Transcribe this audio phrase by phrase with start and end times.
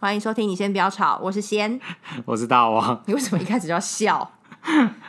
[0.00, 0.48] 欢迎收听。
[0.48, 1.78] 你先不要吵，我是仙。
[2.24, 4.30] 我是大王， 你为什么一开始就要笑？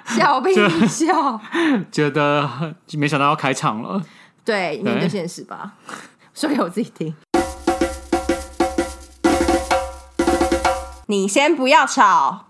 [0.05, 0.53] 笑屁
[0.85, 1.39] 笑！
[1.89, 4.01] 觉得没想到要开场了。
[4.43, 5.71] 对，面对现实吧，
[6.33, 7.15] 说给我自己听。
[11.08, 12.48] 你先不要吵。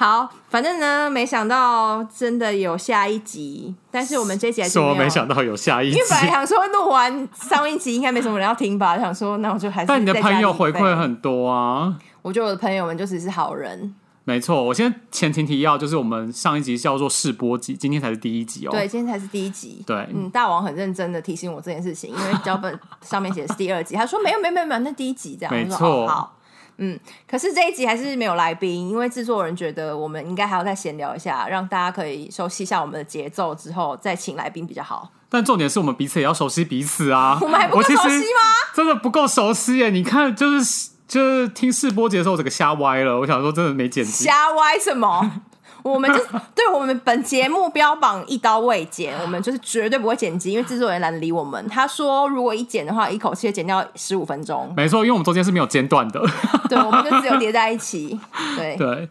[0.00, 11.92] 好，反正呢，没想到真的有下一集，但是我们这集还是没想到有下一集因为，本来想说录完上一集应该没什么人要听吧，想说那我就还是但你的朋友回馈，很多啊。
[12.22, 13.92] 我觉得我的朋友们就只是好人。
[14.22, 18.70] 没错，我先前情提要，就是我们上一集叫做试播集，今天才是第一集哦。
[18.70, 19.82] 对，今天才是第一集。
[19.84, 25.52] 对嗯，大王很认真的提醒我这件事情，因为脚本上面写的是第二集，他说没有没有没有没有，那第一集这样。
[25.52, 26.37] 没错哦好。
[26.78, 35.10] 嗯，可是这一集还是没有来宾，因为制作人觉得我们应该还要再闲聊一下，让大家可以熟悉一下我们的节奏，之后再请来宾比较好。
[35.28, 37.36] 但重点是我们彼此也要熟悉彼此啊。
[37.42, 38.40] 我们还不够熟悉吗？
[38.74, 39.90] 真的不够熟悉耶！
[39.90, 43.18] 你看，就是就是听试播节的时候，我整个瞎歪了。
[43.18, 44.24] 我想说，真的没剪辑。
[44.24, 45.42] 瞎歪什么？
[45.92, 46.18] 我们就
[46.54, 51.66] 对我们本节目标榜一刀未剪，我们就是绝对不会剪辑，因为制作人懒得理我们。
[51.68, 54.72] 他说，如果一剪的话，一口气剪掉十五分钟。
[54.76, 56.20] 没错，因为我们中间是没有间断的。
[56.68, 58.18] 对，我们就只有叠在一起。
[58.56, 59.08] 对， 对，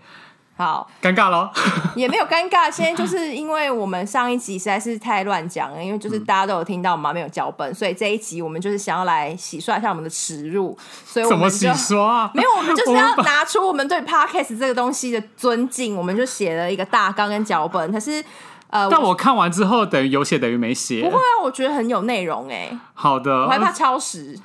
[0.57, 1.47] 好，尴尬喽。
[1.95, 2.69] 也没有尴尬。
[2.69, 11.79] 现在就是因为我们上一集实在是太乱讲了，因为就是大家都有听到我们没有脚本，所以这一集我们就是想要来洗刷一下我们的耻辱，所以我怎么洗们就。
[11.79, 12.31] 刷啊？
[12.33, 17.91] 没有，我们就是要拿出我们对 podcast 这个东西的尊敬，我们就写了一个大纲跟脚本。
[17.91, 18.23] 可是，
[18.71, 21.11] 呃，但我看完之后，等于有写等于没写不。
[21.11, 24.37] 会啊，我觉得很有内容哎，好的我，害怕超时。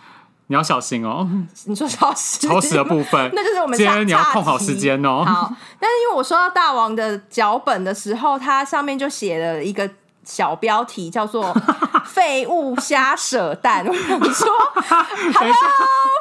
[0.53, 1.27] 你要小心哦，
[1.64, 5.25] 你说超时，超时的部分 那就是我们天你要控好时间哦。
[5.27, 5.50] 好，
[5.81, 9.89] 但是因为我收到大王的脚本的时候，它上面就写了一个
[10.25, 11.56] 小标题，叫做
[12.05, 13.83] “废物瞎扯淡”。
[13.89, 15.55] 我想说，Hello，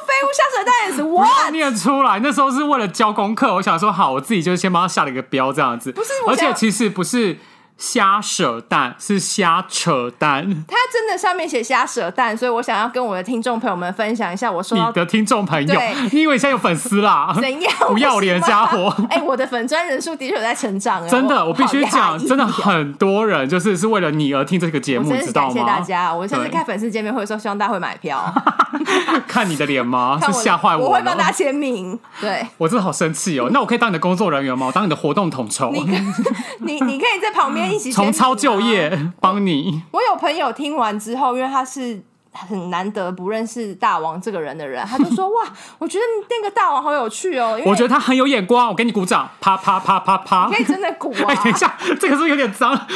[0.08, 1.52] 废物瞎扯淡是不要 what？
[1.52, 3.54] 念出来，那时候是为了交功课。
[3.56, 5.92] 我想说，好，我自己就先帮他下了一个标，这样子。
[5.92, 7.38] 不是我而且其实不是
[7.82, 10.44] 瞎扯淡，是瞎扯淡。
[10.68, 17.36] 他真的上面写瞎扯淡，所以我想要跟我的听众朋友们分享一下，我收到你的听众朋友对，你以为现在有粉丝啦？
[17.42, 18.94] 怎样不要脸的家伙！
[19.10, 25.54] 哎、我的粉专人数的确有在成长，哎真的，我必须讲，真的哦很多人就是是为了你而听这个节目，知道吗？
[25.54, 25.80] 谢谢大？
[25.80, 26.14] 家。
[26.14, 28.32] 我下次开粉丝见面会的时候，希望大家会买票，
[29.28, 30.20] 看你的脸吗？
[30.24, 30.94] 是吓坏我我。
[30.94, 31.98] 会帮大家签名。
[32.20, 33.50] 对我真的好生气哦！
[33.52, 34.68] 那我可以当你的工作人员吗？
[34.68, 35.80] 我当你的活动统筹，你，
[36.60, 38.62] 你你可以在旁边一起重操旧啊。
[38.62, 39.82] 业，帮你。
[39.92, 42.04] 我有朋友听完之后，因为他是
[42.34, 45.44] 很难得不认识大王这个人的人，他就说：“哇，
[45.80, 50.56] 我觉得那个大王好有趣哦。”我觉得他很有眼光，我给你鼓掌，啪啪啪啪啪你。
[50.56, 51.36] 可以真的鼓啊哎，。
[51.36, 52.76] 等一下，这个是不是有点脏？
[52.78, 52.94] 不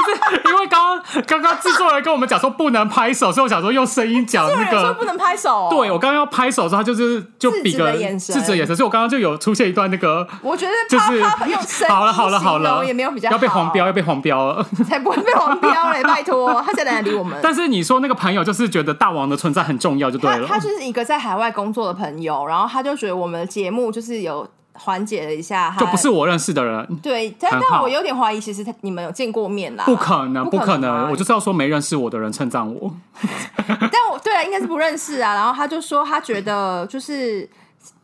[0.00, 0.10] 是，
[0.46, 5.04] 因为刚刚刚刚制作人跟我们讲说不能拍手，所以我想说用声音讲那个说不。
[5.10, 14.64] 能拍手、哦，对，我刚刚要拍手的时候，他就是就比个的眼神制止眼神，所以我刚刚就有出现一段那个，我觉得就是啪啪用声音好了好了好了，也没有比较要被黄标，要被黄标了。
[14.88, 16.00] 才不会被黄标嘞！
[16.04, 17.29] 拜托，他在哪里理我们？
[17.42, 20.46] 但是你说那个朋友就是觉得大王的存在很重要，就对了。
[20.46, 29.84] 他他就是一个在海外工作的朋友，然后他就觉得我们的节目就是有缓解了一下他，就不是我认识的人，对，但但我有点怀疑，其实他你们有见过面啦？
[29.84, 32.94] 不可能，不不可可能我就是要说没认识我的人称赞我。
[33.66, 35.34] 但我对啊，应该是不认识啊。
[35.34, 37.48] 然后他就说他觉得就是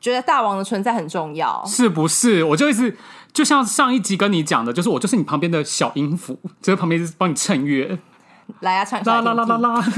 [0.01, 2.45] 觉得大王的存在很重要，是不是？
[2.45, 2.95] 我就一直
[3.33, 7.99] 就像上一集跟你讲的，就是我就是你旁边的小音符，就是旁边是帮你衬乐，
[8.61, 9.85] 来啊，唱一下啦啦啦啦啦。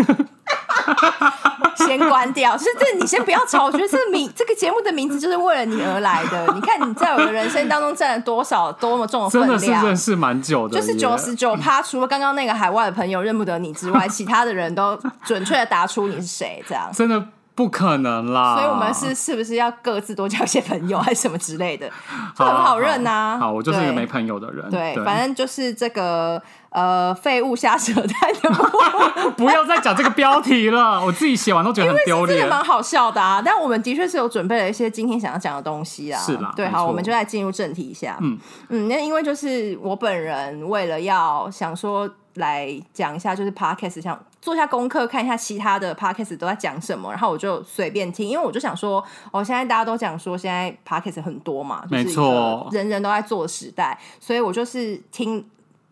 [1.77, 2.57] 先关掉。
[2.57, 3.65] 就是这，你先不要吵。
[3.65, 6.47] 我觉得这个名这个节目的名字就是为了你而来的。
[6.55, 9.87] 你看你在我的人生当中占了多少多么重的分量真的是量。
[9.87, 16.91] 认识蛮久的，就是九十九趴，除了刚刚那个海外的朋友认不得你之外， 其他的人都准确的答出你是谁，这样。
[16.93, 17.23] 真的
[17.55, 18.57] 不可能啦。
[18.57, 21.89] 所以我们是是不是要各自多交一些朋友，还是什么之类的，
[22.37, 24.69] 就很好认呐、好，我就是一个对没朋友的人。
[24.69, 26.43] 对，反正就是这个
[26.79, 32.39] 呃废物瞎扯淡的 不要再讲这个标题了， 我自己写完都觉得很丢脸。
[32.39, 33.43] 真的蛮好笑的啊。
[33.45, 36.21] 但我们的确是有准备了一些今天想要讲的东西啊。
[36.21, 38.17] 是啦对，好我们就来进入正题一下。
[38.21, 38.39] 嗯
[38.69, 49.03] 嗯，那因为就是我本人为了要想说来讲一下，就是 podcast 想做一下功课，看一下其他的 podcast 都在讲什么，然后我就随便听，因为我就想说，
[49.33, 55.45] 哦，现在大家都讲说现在 podcast 很多嘛，就是没错人人都在做的时代，所以我就是听。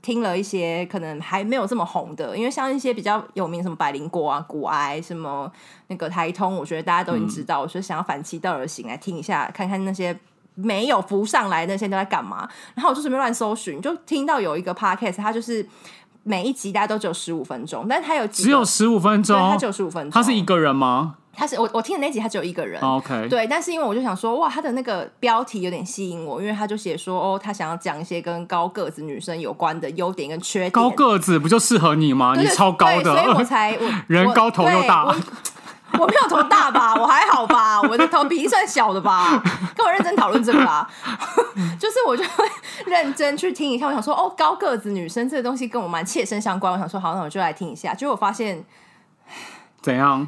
[0.06, 5.50] 听了一些可能还没有这么红的，因为像一些比较有名，什么百灵果啊、骨癌，什么
[5.88, 7.60] 那个台通，我觉得大家都已经知道。
[7.60, 10.16] 我就想要反其道而行来听一下，看看那些
[10.54, 12.48] 没有浮上来的那些都在干嘛。
[12.76, 15.68] 然后我就随便乱搜寻，就听到有一个 podcast，它就是
[16.22, 21.16] 每一集大家都只有十五分钟，但是它有只有十五分钟，它钟只，有十五分钟，他是一个人吗？
[21.36, 22.80] 他是我我听的那集他只有一个人。
[22.80, 30.70] OK，对，但是因为我就想说，哇，他的那个标题有点吸引我，因为他就写说，哦，他想要讲一些跟高个子女生有关的优点跟缺点。
[30.70, 32.34] 高个子不就适合你吗？
[32.36, 35.14] 你超高的所以我，才我我 人高头又大我
[35.98, 39.42] 我没有头大吧，我还好吧，我的头比例算小的吧，
[39.74, 40.90] 跟我认真讨论这个吧。
[41.80, 42.44] 就是我就会
[42.86, 47.94] 认真去听一下，我想说，哦，高个子女生这个东西跟我蛮切身相关，我想说，好，那我就来听一下。
[47.94, 48.62] 结果我发现
[49.80, 50.26] 怎样？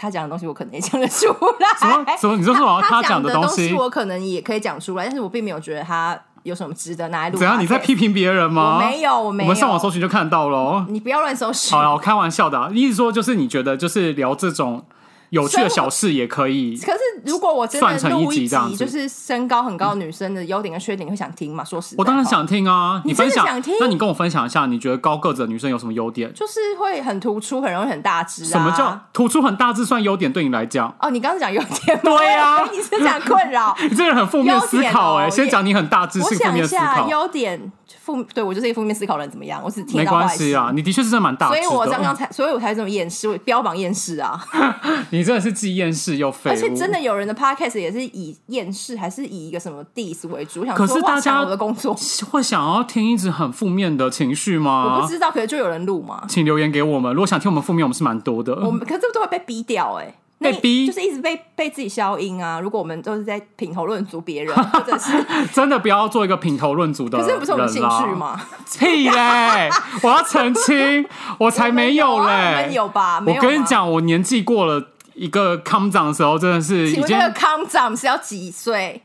[0.00, 2.36] 他讲的东西我可能也讲得出来，什么什么？
[2.36, 2.80] 你说什么？
[2.80, 7.36] 他讲的东东西我可能也可以讲出来，但是我并没有觉得他有什么值得拿来录。
[7.38, 7.60] 怎样？
[7.60, 7.94] 你在批？
[7.94, 8.76] 评别人吗？
[8.76, 9.48] 我没有，我没有。
[9.48, 10.86] 我们上网搜寻就看到了哦。
[10.88, 11.70] 你不要乱搜寻。
[11.70, 12.70] 好了，我开玩笑的、啊。
[12.72, 14.82] 意思说就是你觉得就是聊这种
[15.30, 16.76] 有趣的小事也可以。
[16.84, 21.64] 可是如果我真算成一的录一集这样子就是身高很高的女生的优点跟缺点，你会想听吗？
[21.64, 23.46] 说实话，我当然想听啊，你分享
[23.80, 26.32] 那你跟我分享一下，你觉得高个子的女生有什么优点？
[26.34, 28.46] 就是会很突出，很容易很大只、啊。
[28.46, 30.32] 什么叫突出很大只算优点？
[30.32, 31.10] 对你来讲，哦？
[31.10, 31.98] 你刚刚讲优点？
[32.02, 33.76] 对啊 你是讲困扰。
[33.82, 37.72] 你这个人很负面思考哎、先讲你很大只我性负想一思考，优点
[38.14, 39.60] 负对我就是一个负面思考人，怎么样？
[39.64, 40.72] 我只听没到坏事关系啊，。
[40.74, 41.48] 你的确是真的蛮大。
[41.48, 44.42] 所以我刚刚才，所以我才这么厌世，我标榜厌世啊！
[45.10, 50.60] 你真的是既厌世又废物，而且真的有人的 podcast 也是以厌世，还是以一个什么 diss 为主。
[50.60, 51.94] 我想可是大家抢我的工作，
[52.30, 55.06] 会想要听一直很负面的情绪我吗不？
[55.06, 56.24] 知道，可是就有人录嘛。
[56.28, 57.12] 请留言给我们。
[57.14, 58.54] 如果想听我们负面，我们是蛮多的。
[58.54, 62.58] 我们可是这都会被逼掉哎、那被逼就是一直被被自己消音啊！
[62.58, 65.12] 如果我们都是在品头论足别人， 或者是，
[65.52, 67.32] 真的不要做一个品头论足的可人可。
[67.34, 68.40] 是不是我们兴趣吗？
[68.78, 69.68] 屁嘞！
[70.02, 71.06] 我要澄清，
[71.38, 72.72] 我才没有嘞们。
[72.72, 73.20] 有吧？
[73.20, 74.82] 没我跟你，讲，我年纪过了
[75.14, 77.28] 一个康长的时候，真的是已经请问那。
[77.28, 79.02] 个康长是要几岁？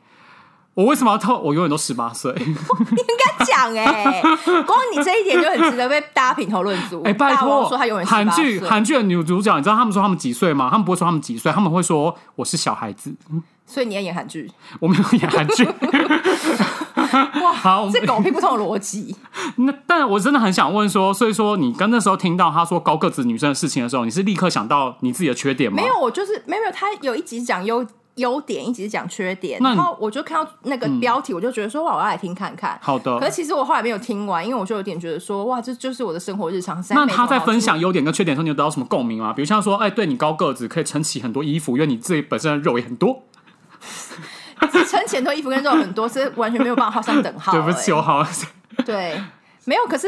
[0.76, 1.40] 我为什么要透？
[1.40, 2.34] 我永远都十八岁。
[2.38, 4.22] 应该讲哎、
[4.66, 7.02] 光你这一点就很值得被大家品头论足。
[7.08, 10.68] 哎、拜托，说他永远韩18岁剧韩剧的女主角，你知道他们说他们几岁吗？
[10.70, 13.16] 他们不会说他们几岁，他们会说我是小孩子。
[13.66, 14.52] 所以你要演韩剧，
[14.82, 15.64] 我没有演韩剧。
[17.42, 19.16] 哇，好我们这狗屁不通的逻辑。
[19.56, 25.78] 那但我真的很想问说，所以说你刚那时候听到他说高个子女生的事情的时候，你是立刻想到你自己的缺点吗？
[25.82, 32.78] 没有，我就是没有没有，他有一集讲优优点，一直讲缺点，然后我就看到那个标题，我就觉得说哇，我要来听看看。
[32.82, 33.32] 好的可是。
[33.32, 36.82] 其实我后来没有听完，因为我就有点觉得说，哇，这就是我的生活日常。
[36.92, 39.34] 那他在分享处优点跟缺点的时候，你有得到什么共鸣吗？
[39.34, 43.24] 比如像说，哎，对你高个子可以撑起很多衣服，因为你自己本身的肉也很多。
[44.88, 48.26] 撑前头衣服跟肉很多，是完全没有办法画上等号、 对不起，哎我好，
[48.86, 49.20] 对，
[49.66, 49.84] 没有。
[49.88, 50.08] 可是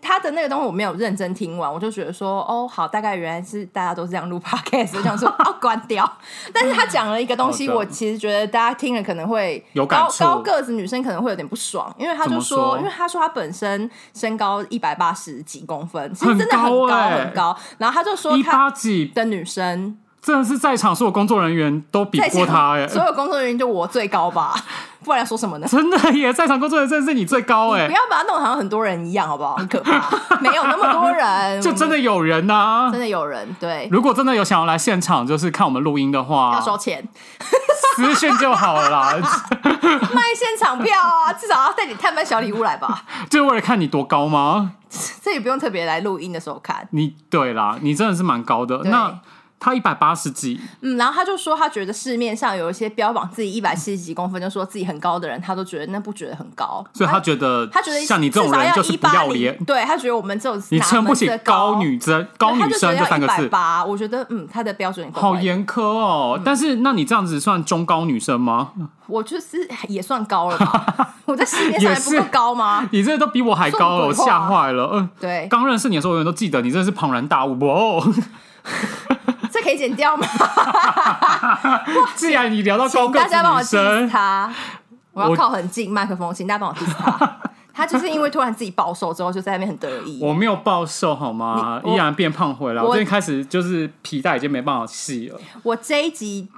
[0.00, 6.10] 他的那个东西我没有认真听完，我就觉得说，哦，好，大概原来是大家都是这样录 podcast，我想说 哦，关掉。
[6.52, 17.56] 但是他讲了一个东西，我其实觉得大家听了可能会有感触高个子女生可能会有点不爽，因为他就说因为他说他本身身高一百八十几公分，其实真的很高很高。
[17.78, 24.54] 然后他就说一他八几，的女生真的是在场所有工作人员都比过他，哎，所有工作人员就我最高吧，
[25.08, 25.66] 不然说什么呢？
[25.68, 29.56] 真的耶，在场工作人员真的是你最高，哎不，要把它弄得好像很多人一样，好不好？
[29.56, 30.08] 很可怕，
[30.38, 33.00] 没有那么多人，就真的有人呐真。
[33.00, 33.88] 的有人对。
[33.90, 37.02] 如果真的有想要来现场，就是看我们录音的话要，收钱，
[37.96, 39.14] 私讯就好了啦。
[40.14, 43.02] 卖现场票啊，至少要带你探班小礼物来吧。
[43.30, 44.72] 就是为了看你多高吗？
[45.22, 46.86] 这也不用特别来录音的时候看。
[46.92, 48.82] 你对啦，你真的是蛮高的。
[48.84, 49.18] 那
[49.60, 66.40] 他一百八十几，嗯，然后他就说，他觉得市面上有一些标榜自己一百七十几公分，就说自己很高的人，他都觉得那不觉得很高，所以他觉得他觉得像你这种人就是不要脸，对他觉得我们这种你撑不起高女生、高女生这三个字，八，我觉得嗯，他的标准好严苛哦。
[66.44, 68.72] 但是那你这样子算中高女生吗？
[69.08, 69.56] 我就是
[69.88, 71.14] 也算高了吧？
[71.24, 72.88] 我在市面上还不够高吗？
[72.92, 74.90] 你这都比我还高了，吓坏了。
[74.92, 77.58] 嗯，对，刚认识你的时候，我永远都记得你真的是庞然大物。
[77.66, 78.14] 哇哦！
[79.68, 80.26] 这可以剪掉吗？
[82.16, 83.62] 既然你聊到高请个子大家帮我
[84.08, 84.50] 他，
[85.12, 87.38] 我要靠很近麦克风，请大家帮我 diss 他。
[87.74, 90.18] 他就是因为突然自己暴瘦之后，就在那边很得意。
[90.20, 91.80] 我没有暴瘦好吗？
[91.84, 92.82] 依然变胖回来。
[92.82, 95.38] 我我最近开始就是皮带已经没办法系了。
[95.62, 96.48] 我这一集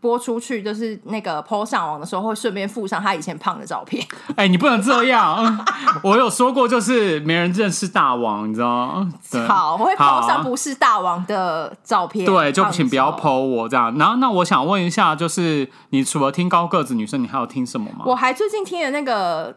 [0.00, 4.06] 播出去，就是那个 PO 上网的时候，会顺便附上他以前胖的照片。
[4.36, 5.36] 哎、你不能这样！
[5.38, 5.64] 嗯
[6.04, 9.12] 我有说过，就是没人认识大王，你知道吗？
[9.30, 12.24] 对好，我会上不是大王的照片。
[12.24, 13.96] 对，就请不要 PO 我这样。
[13.98, 18.04] 然后，那我想问一下，就是你除了听高个子女生，你还有听什么吗？
[18.06, 19.54] 我还最近听了那个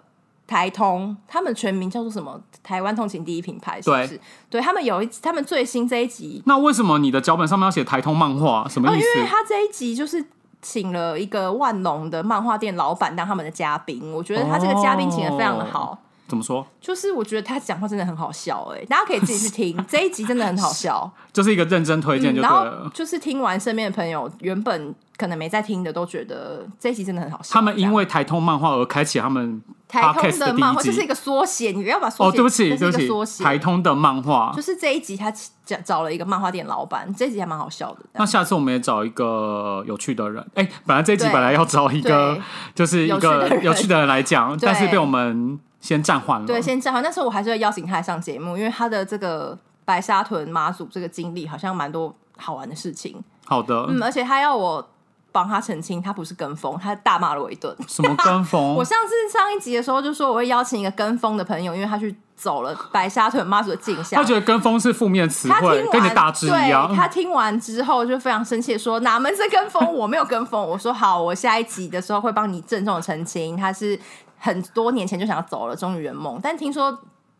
[0.51, 2.39] 台通，他们全名叫做什么？
[2.61, 4.19] 台湾通勤第一品牌，是不是？
[4.49, 8.67] 对他们有一，他们最新这一集，那为什么你的脚本上面要写台通漫画？
[8.69, 9.19] 什么哦，因意思？
[9.21, 10.25] 为他这一集就是。
[10.63, 15.97] 请了一个万隆的漫画店老板当他们的嘉宾，我觉得他这个嘉宾请的非常的好。
[16.27, 16.63] 怎么说？
[16.79, 21.11] 就是我觉得他讲话真的很好笑哎、大家可以自己去听 这一集，真的很好笑。
[21.33, 22.91] 就是一个认真推荐就对嗯然后了。
[22.93, 27.53] 就是听完身边的朋友，原本可能没在听的，都觉得这一集真的很好笑。
[27.53, 30.97] 他们因为台通漫画而开启他们台通的漫画，的第一集。
[30.97, 33.43] 这是一个缩写，你不要把缩哦，写，对不起，对不起缩，写。
[33.43, 34.61] 台通的漫画就。
[34.61, 35.31] 是这一集他
[35.63, 37.99] 找找了一个漫画店老板，这一集还蛮好笑的。
[38.13, 40.43] 那下次我们也找一个有趣的人。
[40.55, 42.39] 哎、本来这一集本来要找一个
[42.73, 46.47] 就是一个有趣的人来讲，但是被我们先暂缓了。
[46.47, 47.03] 对，先暂缓。
[47.03, 53.21] 但是我还是会邀请他来上节目，因为他的这个白沙屯妈祖这个经历好像蛮多好玩的事情。
[53.45, 53.87] 好的。
[53.89, 54.89] 嗯，而且他要我
[55.31, 57.75] 帮他澄清，他不是跟风，他大骂了我一顿。
[57.87, 58.83] 什么跟风 我？
[58.83, 64.27] 上次上一集的时候就说我会邀请一个跟风的朋友，因为他去走了白沙屯妈祖的镜像他。
[64.27, 66.95] 觉得跟风是负面词汇，他听完跟你大致一对样。
[66.95, 69.93] 他听完之后就非常生气，说哪门子跟风？
[69.93, 70.61] 我没有跟风。
[70.61, 73.99] 我说好，我下一集的时候会帮你郑重的澄清，他是
[74.37, 76.39] 很多年前就想要走了，终于圆梦。
[76.41, 76.99] 但听说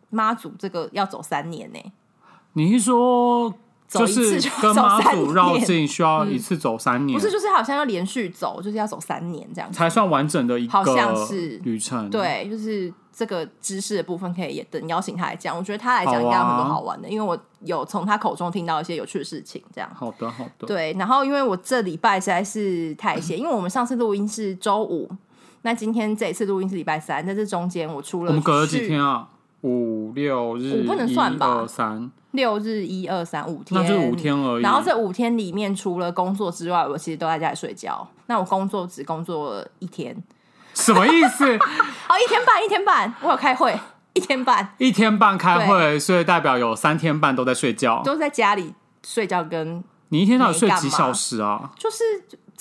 [0.10, 1.80] 妈祖这个要走三年呢、
[2.54, 3.54] 你是说
[4.00, 9.78] 就是走跟妈三祖绕年境需要一次走三年，不是，就是好像要连续走，就是要走三年这样子。
[9.78, 15.58] 才算完整的一好像个是旅程？，对，就是这个知识的部分，可以也等邀请他来讲。
[15.58, 19.92] 我觉得他来讲应该有很多好玩的，因为我有从他口中听到一些有趣的事情，这样。
[19.94, 20.66] 好的好的。
[20.66, 25.10] 对，然后因为我这礼拜实在是太闲，因为我们上次录音是周五，
[25.64, 29.28] 那今天这一次录音是礼拜三，在这中间我出了我们隔了几天啊？
[29.64, 34.62] 五六日，我不能算吧二三，六日一二三五天，那就是五天而已。
[34.62, 38.08] 然后这五天里面，除了工作之外，我其实都在家里睡觉。
[38.28, 40.16] 那我工作只工作了一天，
[40.74, 41.46] 什么意思？
[42.08, 43.78] 哦，一天半，一天半，我有开会，
[44.14, 48.02] 一天半一天半开会，所以代表有三天半都在睡觉。
[48.04, 48.74] 都在家里
[49.06, 51.72] 睡觉跟你一天到底睡几小时啊？
[51.78, 52.04] 就是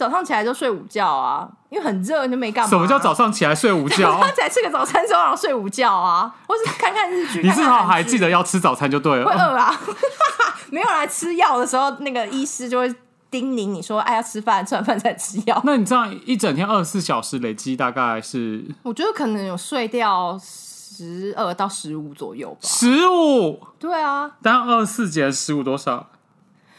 [0.01, 2.71] 早上起来就睡午觉啊，因为很热，你就没干嘛。
[2.71, 4.21] 什么叫早上起来睡午觉 早觉？
[4.27, 7.43] 上起来吃个早餐之后，然后睡午觉啊，或是看看日剧。
[7.43, 9.45] 你至少还记得要吃早餐就对了会了。
[9.45, 9.79] 饿啊？
[10.73, 12.95] 没有来吃药的时候，那个医师就会
[13.31, 15.61] 叮咛你说：“哎，要吃饭，吃完饭再吃药。
[15.67, 22.61] 那你这样一整天二十四小时累积大概是”我觉得可能有睡掉十二到十五左右吧。
[22.63, 26.07] 十五，对啊，但二十四减十五多少？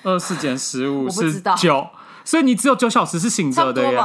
[0.03, 1.87] 二十四减十五是九，
[2.31, 4.01] 所以你只有九小时是醒着的耶。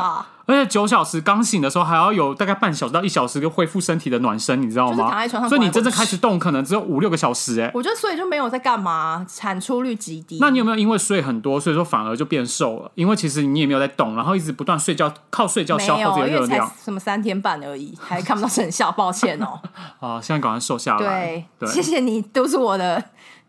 [0.48, 5.10] 而且九小时刚醒的时候，还要有大概半小时到一小时就恢复身体的暖身，你知道就是吗？
[5.10, 7.70] 躺在床上所以你真正开始动，可能只有五六个小时哎。
[7.72, 10.38] 我觉得所以就没有在干嘛，产出率极低。
[10.40, 12.90] 那你有没有因为睡很多，所以说反而就变瘦了？
[12.94, 19.60] 因为其实你也没有在动，然后一直不断睡觉，靠睡觉消耗这，个热量什么三天半而已，还看不到成效，抱歉哦。
[19.98, 20.20] 啊！
[20.20, 20.98] 现在赶快瘦下来。
[20.98, 23.02] 对，对谢谢你都是我的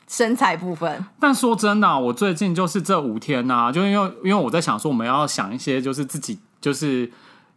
[0.07, 1.05] 身材部分。
[1.19, 7.11] 但说真的、我最近就是这五天呐、就因为因为我在想说，我们要想一些就是自己就是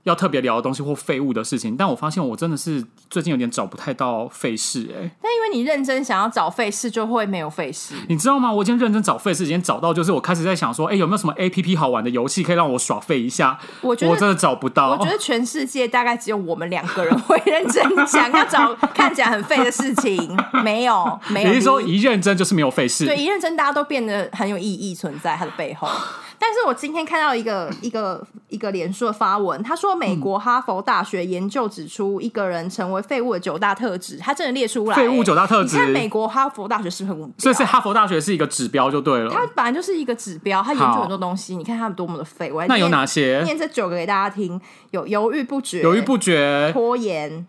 [0.04, 7.95] 要特别聊的东西或废物的事情，但我发现我真的是最近有点找不太到费事哎、但因为你认真想要找费事，就会没有费事。
[8.09, 8.52] 你知道吗？
[8.52, 13.59] 我今天认真找费事，已经找到，就是我开始在想说，哎、有没有什么 A P P 好玩的游戏可以让我耍废一下？
[13.83, 14.12] 我觉得。
[14.12, 14.90] 我真的找不到。
[14.90, 21.49] 我觉得全世界大概只有我们两个人会认真想要找 看起来很废的事情，没有，没有。
[21.50, 23.07] 你是说一认真就是没有费事？
[23.07, 25.88] 对，一认真，大家都变得很有意义存在它的背后。
[26.40, 37.30] 但是我今天看到一个 一个一个连书的发文，他说美国哈佛大学研究指出，一个人成为废物的九大特质，他真的列出来、废物九大特质你看美国哈佛大学是不是很无？
[37.37, 39.30] 所以是哈佛大学是一个指标就对了。
[39.30, 41.54] 它本来就是一个指标，它研究很多东西。
[41.54, 43.42] 你看他们多么的废，那有念哪些？
[43.44, 44.59] 念这九个给大家听：
[44.92, 47.47] 有犹豫不决、犹豫不决，拖延、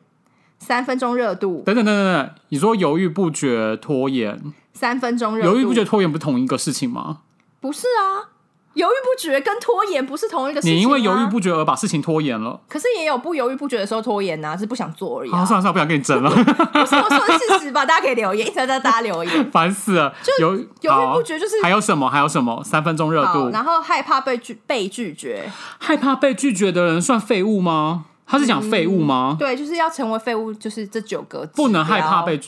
[0.59, 4.37] 三分钟热度、等等等等等，你说犹豫不决、拖延，
[4.73, 5.49] 三分钟热度。
[5.49, 7.19] 犹豫不决、拖延不是同一个事情吗？
[7.61, 8.30] 不是啊，
[8.73, 10.75] 犹豫不决跟拖延不是同一个事情、啊。
[10.75, 12.59] 你因为犹豫不决而把事情拖延了。
[12.69, 15.45] 可是也有不犹豫不决的时候拖延呐、是不想做而已、啊，啊。
[15.45, 17.85] 算了算了，不想跟你争了，不是我说的事实吧？
[17.85, 19.31] 大家可以留言，一直在大家留言。
[19.51, 20.13] 烦死了。
[20.39, 22.09] 犹犹豫不决就是还有什么？
[22.09, 22.63] 还有什么？
[22.63, 28.05] 三分钟热，度，然后害怕被拒被拒绝，害怕被拒绝的人算废物吗？
[28.25, 29.35] 他是讲废物吗？
[29.37, 32.39] 对，就是要成为废物，就是这九个指不能害怕被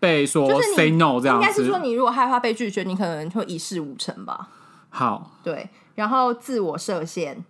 [0.00, 4.48] 被说 say no 这样应该是说，你如果害怕被拒绝，你可能会一事无成吧。
[4.90, 7.44] 好，对，然后自我设限，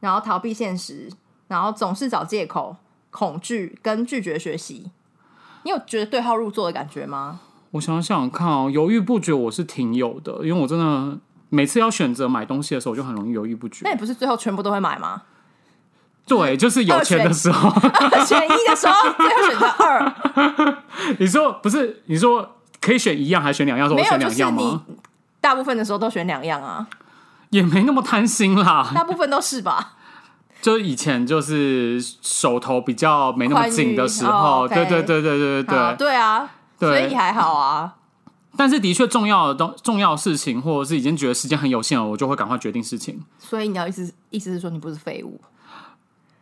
[0.00, 1.08] 然后逃避现实，
[1.46, 2.76] 然后总是找借口、
[3.10, 4.90] 恐惧跟拒绝学习。
[5.64, 7.40] 你有觉得对号入座的感觉吗？
[7.72, 11.18] 我想想看哦，犹豫不决我是挺有的，因为我真的
[11.50, 13.92] 每次要选择买东西的时候，我就很容易犹豫不决那。
[13.92, 15.22] 你不是最后全部都会买吗？
[16.26, 17.70] 对， 就是有钱的时候，
[18.24, 20.82] 选一的时候，最后选择二，
[21.20, 22.02] 你说不是？
[22.06, 23.88] 你说可以选一样还是选两样？
[23.88, 24.96] 说我选两样吗你？
[25.48, 26.86] 大部分的时候都选两样啊，
[27.48, 28.90] 也没那么贪心啦。
[28.94, 29.94] 大部分都是吧？
[30.60, 35.96] 就是以前就是手头比较没那么紧的时候对对对对对对对。
[35.96, 37.94] 对啊，对所以还好啊。
[38.58, 43.24] 但是的确重要的东重要的事情，或者是已经觉得时间很有限了，我就会赶快决定事情。
[43.38, 45.40] 所以你要意思意思是说你不是废物？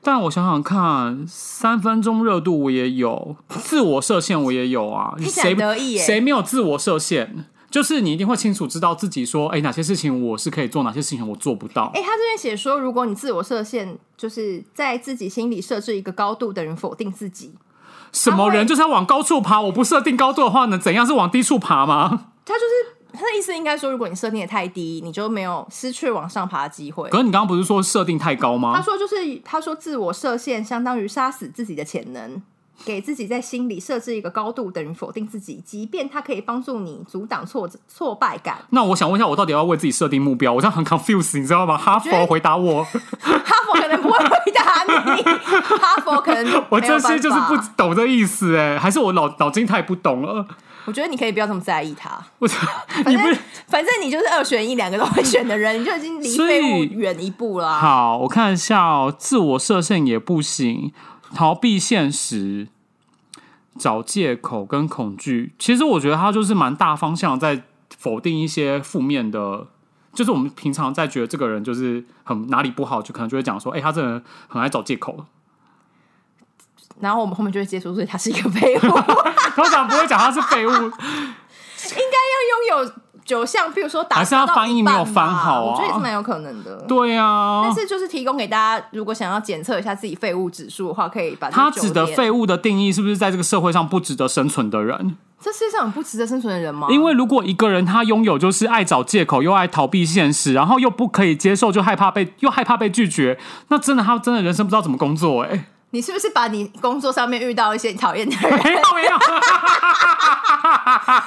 [0.02, 5.14] 但我想想看，三分钟热度我也有，自我设限我也有啊。
[5.20, 7.44] 谁得意耶谁没有自我设限？
[7.76, 11.90] 就是你一定会清楚知道自己说，哎、哪些事情我是可以做，哪些事情我做不到。
[11.92, 17.52] 哎、他这边写说，如果你自我设限，就是在自己心里设置一个高度，等于否定自己。
[18.12, 19.61] 什么人就是要往高处爬？
[19.61, 21.06] 我不设定高度的话，能怎样？
[21.06, 22.28] 是往低处爬吗？
[22.47, 27.18] 他就是他的意思，应该说，如果你设定的太低，你就没有失去往上爬的机会可。
[27.18, 28.80] 是你刚刚不是说设定太高吗他？
[28.80, 32.40] 说，就是他说自我设限相当于杀死自己的潜能，
[32.85, 38.59] 给自己在心里设置一个高度，等于否定自己，即便它可以帮助你阻挡挫折挫败感。
[38.71, 40.52] 那我想问一下，我到底要为自己设定目标？
[40.52, 41.76] 我这样很 confused，你知道吗？
[41.76, 42.85] 哈佛回答我，
[43.21, 50.47] 哈佛可能不会回答你，哈佛可能 我这些就是不懂这意思，哎，还是我脑脑筋太不懂了？
[50.85, 52.16] 我觉得你可以不要这么在意他。
[52.38, 57.80] 我反正你不是反正你就是二选一，两个都会选的人，你就已经离所以废物远一步了啊。
[57.80, 60.92] 好，我看一下哦，自我设限也不行，
[61.35, 62.68] 逃避现实，
[63.78, 65.54] 找借口跟恐惧。
[65.59, 67.64] 其实我觉得他就是蛮大方向在
[67.97, 69.66] 否定一些负面的，
[70.12, 75.26] 就是我们平常在觉得这个人就是很哪里不好，就可能就会讲说，哎、他这个人很爱找借口。
[77.00, 78.80] 然后我们后面就会接触，所以他是一个废物，
[79.54, 82.92] 通常不会讲他是废物， 应该要拥有
[83.26, 86.76] 九项，比如说打还是他到翻译没有翻好啊我觉得也是蛮有可能的。
[86.88, 87.75] 对啊但。
[87.75, 95.16] 是就是提供给大家，如果想要检测一下自己废物指数的话，可以把它他指的废物的定义是不是在这个社会上不值得生存的人？
[95.38, 96.87] 这世界上有不值得生存的人吗？
[96.90, 109.16] 因为如果一个人他拥有就是爱找借口，又爱逃避现实，然后又不可以接受，就害怕被又害怕被拒绝，那真的他真的人生不知道怎么工作哎、你是不是把你工作上面遇到一些讨厌的人没有没有，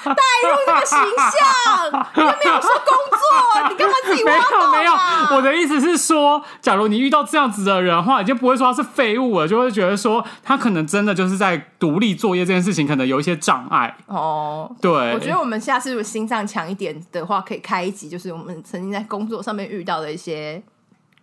[0.04, 2.06] 带入那个形象？
[2.16, 13.96] 又没有说工作，你干嘛自己没挖洞有没有啊？，我的意思是说，假如你遇到这样子的人的话，你就不会说他是废物了，就会觉得说他可能真的就是在独立作业这件事情可能有一些障碍。
[14.08, 20.62] 哦，对，我觉得我们下次如果心脏强一点的话，可以开一集，就是我们曾经在工作上面遇到的一些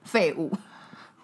[0.04, 0.50] 废物。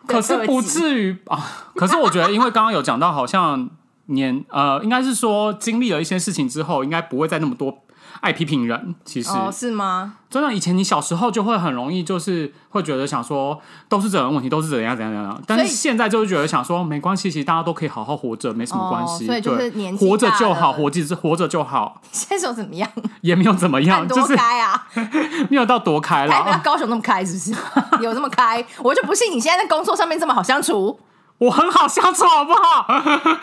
[0.06, 1.44] 可是不至于啊。
[1.76, 3.68] 可是我觉得，因为刚刚有讲到，好像
[4.06, 7.81] 年呃，应该是说经历了一些事情之后，应该不会再那么多
[8.22, 8.94] 爱批评人。
[9.04, 10.14] 其实、哦，是吗？
[10.30, 15.42] 真的，以前你小时候就会很容易，就是会觉得想说都是这种问题，都是怎样怎样怎样。
[15.46, 19.24] 但是现在就是觉得想说没关系，其实大家都可以好好活着，没什么关系。
[19.24, 22.88] 哦所以就是年纪活着就好，活着活着就好，现在手怎么样？
[23.20, 24.86] 也没有怎么样， 看多就是开啊！
[25.50, 26.60] 没有到多开台北啦。
[26.64, 27.54] 高雄那么开是不是？
[28.00, 28.64] 有这么开？
[28.82, 30.98] 我就不信你现在在工作上面这么好相处。
[31.42, 32.86] 我很好相处，好不好？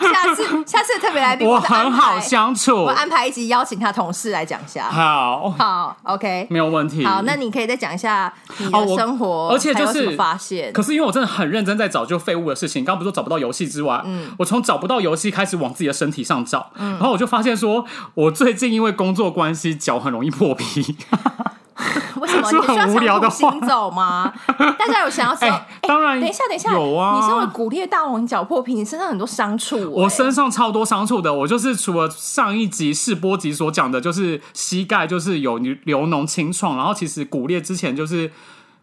[0.00, 2.88] 下次下次特别来宾，我很好相处我。
[2.88, 4.88] 安排一集邀请他同事来讲一下。
[4.90, 7.04] 好，好，OK，没有问题。
[7.04, 10.72] 好，那你可以再讲一下你的生活，而且就是发现。
[10.72, 17.84] 可是因为我真的很认真在找就废物的事情，刚刚不是说找不到游戏之外，嗯，我从找不到游戏开始往自己的身体上找，嗯然后我就发现说，
[18.14, 20.96] 我最近因为工作关系脚很容易破皮，
[22.20, 24.32] 为什么是你需要很无聊的话长途行走吗？
[24.78, 25.54] 大家有想要知道？
[25.54, 38.30] 哎当然等一下，等一下，有啊你身为骨裂大王脚破皮，你身上很多伤处、我哎身上超多伤处的，我就是除了上一集试播集所讲的，就是膝盖就是有流脓清创，然后其实骨裂之前就是。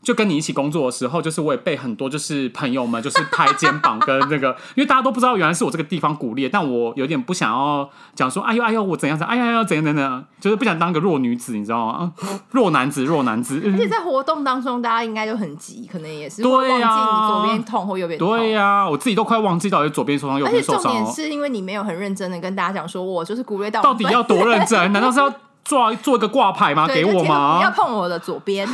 [0.07, 12.13] 就跟你一起工作的时候，就是我也被很多就是朋友们就是拍肩膀跟那个， 因为大家都不知道原来是我这个地方骨裂，但我有点不想要讲说，哎呦哎呦我怎样怎样，哎呀呀怎样怎样，就是不想当个弱女子，你知道吗？
[12.51, 18.29] 弱男子弱男子，而且在活动当中，大家应该就很急，可能也是会对呀忘记你左边痛或右边痛。
[18.29, 24.93] 对呀、我自己都快忘记到底左边受伤右而且重边受伤哦，点是因为你没有很认真的跟大家讲说，我就是骨裂到到底要多认真？
[24.93, 25.29] 难道是要
[25.65, 26.87] 做做一个挂牌吗？
[26.87, 27.57] 给我吗？
[27.57, 28.65] 不要碰我的左边，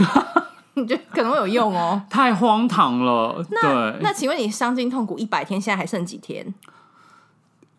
[0.76, 2.02] 你觉得可能会有用哦。
[2.10, 6.54] 太荒唐了，那对，那请问你伤筋痛苦一百天，现在还剩几天？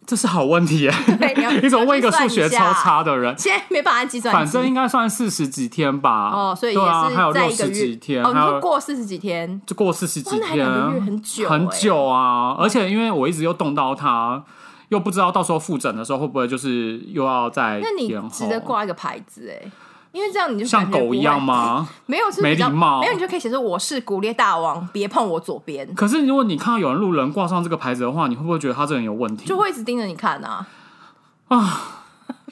[0.06, 0.92] 这是好问题耶！
[1.62, 2.74] 你怎么问一个数学超？
[2.74, 3.34] 差的人？
[3.38, 6.30] 现在没办法计算，反正应该算四十几天吧。
[6.30, 12.54] 哦，所以也对啊，还有六十几天，哦，过四十几天，就过四十几天，两个月很久很欸久啊！
[12.58, 14.44] 而且因为我一直又动到它，
[14.90, 19.70] 又不知道到时候复诊的时候会不会就是又要再那你值得挂一个牌子哎，
[20.14, 21.34] 因为这样你就像狗一样？
[21.42, 21.88] 吗？
[22.06, 29.44] 没有是没礼貌没有你就可以写说我是骨裂大王，别碰我左边，可是如果你看到有人路人挂上这个牌子的话，你会不会觉得他这人有问题？
[29.44, 30.64] 就会一直盯着你看啊。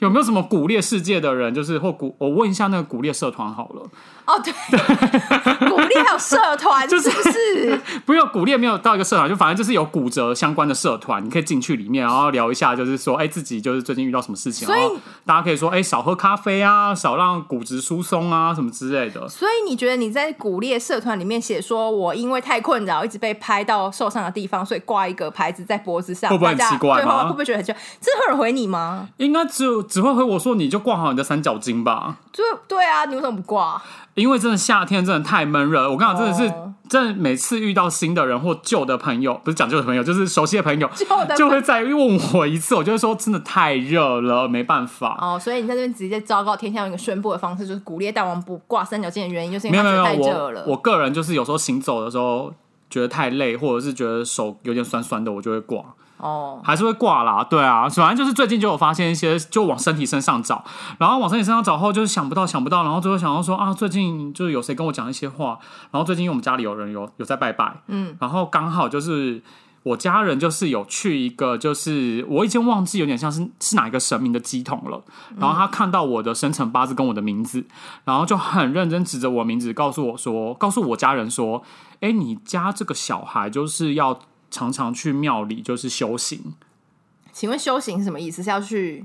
[0.03, 2.13] 有没有什么鼓裂世界的人，就是或鼓？
[2.17, 3.89] 我问一下那个鼓裂社团好了。
[4.25, 4.53] 哦，对，
[5.69, 7.81] 鼓励还有社团，就是不是？
[8.05, 19.27] 不用鼓裂没有到一个社团，就反正就是有骨折相关的社团，你可以进去里面，然后聊一下，就是说，哎、自己就是最近遇到什么事情，所以然后大家可以说，哎、少喝咖啡啊，少让骨质疏松啊，什么之类的。
[19.27, 27.81] 所以你觉得你在鼓励社团里面写说，我因为太困扰，一直被拍到受伤的地方，所以挂一个牌子在脖子上，会不会很奇怪吗对会会不会觉得很奇怪？
[27.99, 29.09] 真的会有人回你吗？
[29.17, 32.17] 应该只有只会回我说，你就挂好你的三角巾吧。
[32.31, 33.79] 就对啊，你为什么不挂？
[34.15, 40.89] 因为真的夏天真的太闷热了，我跟你讲，真的是，哦真的每次遇到新的人或旧的朋友，不是讲旧的朋友，就是熟悉 的朋友，
[41.37, 45.15] 就会再问我一次，我就会说真的太热了，没办法。
[45.21, 50.65] 哦，所以你在这边直接昭告天下，用一个宣布的方式，就是鼓励大王不挂三角巾的原因，就是因为太热了。
[50.67, 52.51] 我个人就是有时候行走的时候
[52.89, 55.83] 觉得太累，或者是觉得手有点酸酸的，我就会挂。
[56.23, 60.63] 哦，还是会挂啦，对啊，反正就是最近就有发现一些，就往身体身上找，
[60.97, 65.59] 然后往身体身上找后，就是想不到想不到，然后最后想到说啊，最近就是有谁跟我讲一些话，
[65.91, 69.43] 然后最近因为我们家里有人有有在拜拜，嗯，然后刚好就是
[69.83, 75.03] 我家人就是有去一个，就是我已经忘记有点像是是哪一个神明的鸡桶了，
[75.37, 77.65] 然后他看到我的生辰八字跟我的名字，
[78.05, 81.61] 然后就很认真指着我名字告诉我说，告诉我家人说，
[81.99, 84.17] 哎，你家这个小孩就是要。
[84.53, 86.53] 常常去庙里就是修行，
[87.31, 88.43] 请问修行是什么意思？
[88.43, 89.03] 是要去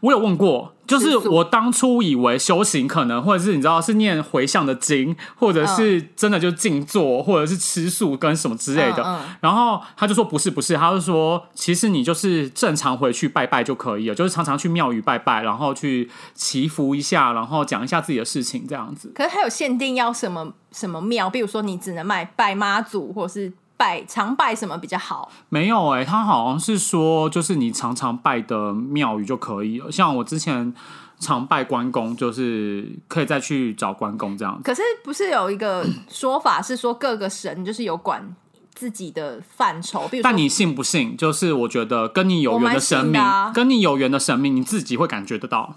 [0.00, 9.04] 我有问过，就是我当初以为修行可能，或者是你知道是念回向的经，或者是真的就静坐，或者是吃素跟什么之类的。
[9.04, 19.12] 嗯嗯然后他就说不是不是，他就说其实你就是正常回去拜拜就可以了，就是常常去庙宇拜拜，然后去祈福一下，然后讲一下自己的事情这样子。
[19.14, 25.30] 可是它有限定要什么什么庙，比如说你只能拜拜妈祖，或者是拜常拜什么比较好？
[25.48, 29.90] 没有哎、他好像是说，就是你常常拜的庙宇就可以了。
[29.90, 30.74] 像我之前
[31.18, 34.62] 常拜关公，就是可以再去找关公这样子。
[34.64, 38.34] 可是不是有一个说法是说各个神就是有管
[38.74, 41.16] 自己的范畴，比如但你信不信？
[41.16, 45.76] 就是我觉得跟你有缘的神明，啊跟你有缘的神明，你自己会感觉得到。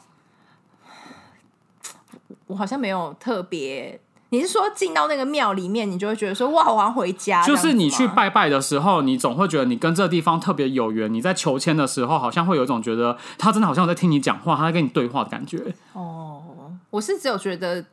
[2.47, 4.01] 我好像没有特别。
[4.33, 11.13] 你是说进到那个庙里面，你就会觉得说哇，我要回家，就是你去拜拜的时候，你总会觉得你跟这个地方特别有缘。
[11.13, 15.75] 你在求签的时候，好像会有一种觉得他真的好像在听你讲话，他在跟你对话的感觉。
[15.91, 16.41] 哦，
[16.89, 17.83] 我是只有觉得，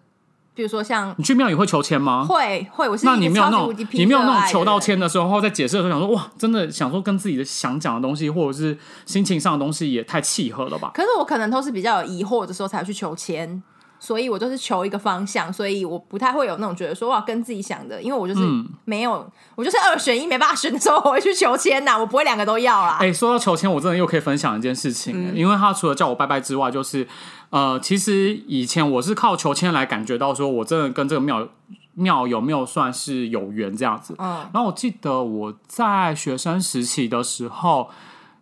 [0.55, 2.25] 比如说像你去庙宇会求签吗？
[2.25, 10.93] 会会，我是那你没有那种你没有那种求到人签的时候，在解释的时候想说，哇，真的想说跟自己的想讲的东西，或者是心情上的东西也太契合了吧？
[10.95, 13.61] 可是我可能都是比较有疑惑的时候才去求签，
[14.01, 22.99] 所以我就是求一个方向，所以我不太会有那种觉得说哇跟自己想的，因为我就是嗯没有，我就是二选一没办法选的时候，我会去求签呐，我不会两个都要啊。
[23.01, 27.07] 哎、说到求签，我真的又可以分享一件事情、嗯因为他除了叫我拜拜之外，就是
[27.51, 31.49] 呃，其实以前我是靠求签来感觉到说我真的跟这个庙
[31.95, 34.15] 庙有没有算是有缘这样子。
[34.19, 37.91] 嗯，然后我记得我在学生时期的时候，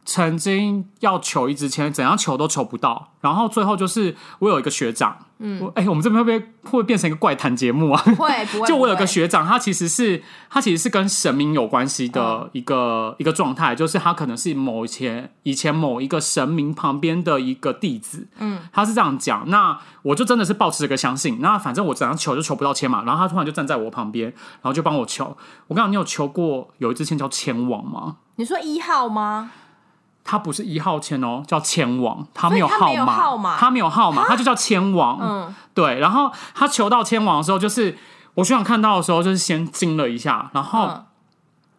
[0.06, 3.12] 曾经要求一支签，怎样求都求不到。
[3.20, 8.00] 然后最后就是我有一个学长，嗯，哎、我们这边会不会会变成一个怪谈节目啊？
[8.04, 19.50] 不会不会，就我有个学长，他其实是他其实是跟神明有关系嗯的一个、一个状态，就是他可能是某以前以前某一个神明旁边的一个弟子，嗯，他是这样讲。
[19.50, 25.36] 那我就真的是抱持这个相信，那反正我怎样求就求不到签嘛，然后他突然就站在我旁边，然后就帮我求。
[25.66, 28.18] 我跟你讲，你有求过有一支签叫签王吗？
[28.36, 29.50] 你说一号吗？
[30.28, 32.92] 它不是一号签哦，叫签王，他没有号
[33.36, 35.18] 码他没有号码，他就叫签王。
[35.22, 37.96] 嗯，对，然后他求到签王的时候，就是
[38.34, 41.04] 我学长看到的时候，就是先惊了一下，然后嗯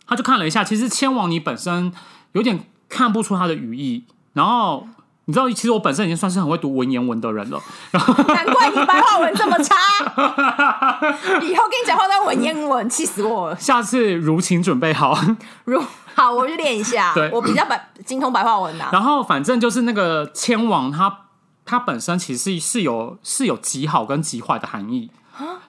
[0.08, 1.92] 他就看了一下，其实签王你本身
[2.32, 4.88] 有点看不出他的语义，然后。
[5.28, 7.62] 你知道，其实我本身已经算是很会读文言文的人了。
[7.92, 9.76] 难怪你白话文这么差，
[11.44, 13.56] 以后跟你讲话都要文言文，气死我了。
[13.58, 15.18] 下次如请准备好。
[15.66, 15.84] 如
[16.16, 18.90] 好，我去练一下对，我比较白精通白话文啊。
[18.94, 21.26] 然后反正就是那个千王他，
[21.66, 25.12] 他本身其实是有是有极好跟极坏的含义。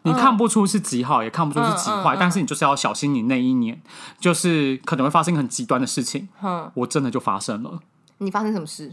[0.03, 3.83] 你看不出是极好，也看不出是极坏，嗯嗯嗯但是你就是要小心，你那一年
[4.21, 6.29] 就是可能会发生很极端的事情。
[6.43, 7.81] 嗯，我真的就发生了。
[8.19, 8.91] 你发生什么事？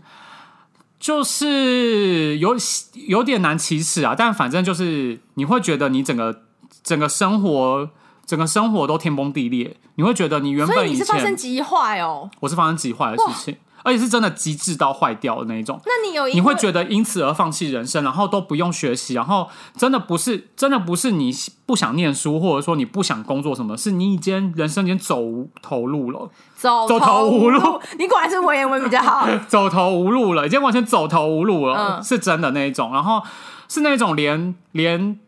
[1.00, 2.56] 就是有
[2.94, 6.42] 有点难启齿啊，但反正就是你会觉得你整个
[6.84, 7.90] 整个生活
[8.26, 12.30] 整个生活都天崩地裂，你会觉得你原本以你是发生极坏哦。
[12.40, 15.80] 我是发生极坏的事情，而且是真的极致到坏掉的那一种。
[15.86, 21.32] 那你有因你会为觉得因此而放弃人生，然后都不用学习，然后真的不是真的不是你
[21.68, 29.28] 不想念书，或者说你不想工作什么，是你已经人生已经走无头路了，走走投无路路， 你果然是文言文比较好。
[29.48, 32.92] 走投无路了，已经完全走投无路了，嗯是真的那一种。
[32.92, 33.22] 然后
[33.70, 35.20] 是那种连连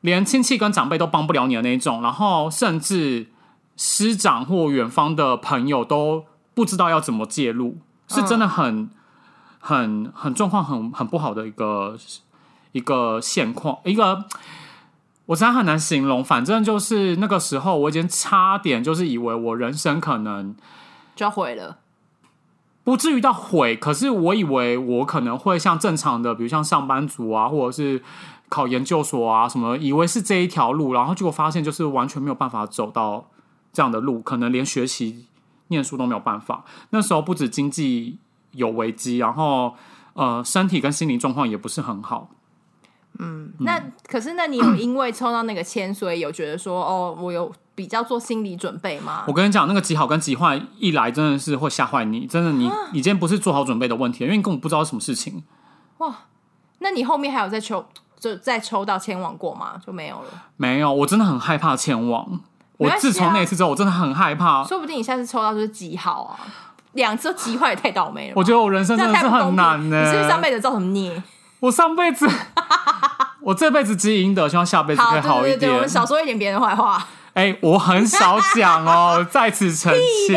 [0.00, 3.28] 连亲戚跟长辈都帮不了你的那一种，然后甚至
[3.76, 7.78] 师长或远方的朋友都不知道要怎么介入，
[8.10, 8.90] 是真的很、
[9.58, 11.96] 很很状况很很不好的一个
[12.72, 14.26] 一个现况，一个。
[15.26, 20.56] 我实在很难形容，反正就是那个时候，我已经差点就是以为我人生可能
[21.14, 21.78] 就要毁了。
[22.82, 28.02] 不至于到毁，可是我以为我可能会像正常的，比如像上班族啊，或者是
[28.48, 33.28] 考研究所啊什么，以为是这一条路，然后结果发现就是完全没有办法走到
[33.72, 35.26] 这样的路，可能连学习、
[35.70, 36.64] 念书都没有办法。
[36.90, 38.18] 那时候不止经济
[38.52, 39.74] 有危机，然后
[40.12, 42.28] 呃，身体跟心理状况也不是很好。
[43.18, 49.32] 嗯那可是，那你有因为抽到那个签，所以有觉得说， 哦，我有比较做心理准备吗我？
[49.32, 52.26] 跟你讲，那个极好跟极坏一来，真的是会吓坏你。
[52.26, 55.42] 真的你，你今天不是做好准备的问题，因为你根本不知道什么事情。
[55.98, 56.14] 哇，
[56.78, 57.84] 那你后面还有再抽，
[58.18, 59.80] 就再抽到签网过吗？
[59.84, 60.28] 就没有了。
[60.56, 62.40] 没有，我真的很害怕前往。
[62.80, 64.64] 我自从那次之后，我真的很害怕。
[64.64, 66.40] 说不定你下次抽到就是极好啊，
[66.92, 68.32] 两次都极坏也太倒霉了。
[68.34, 71.22] 我觉得我人生真的是很难呢、你是不是上辈子造什么孽？
[71.60, 72.26] 我上辈子，
[73.42, 75.88] 我这辈子积阴德，希望下辈子好，可以好一对对对，我点们。
[75.88, 77.06] 少说一点别人的坏话。
[77.34, 79.92] 哎、我很少讲哦， 在此澄
[80.26, 80.36] 清。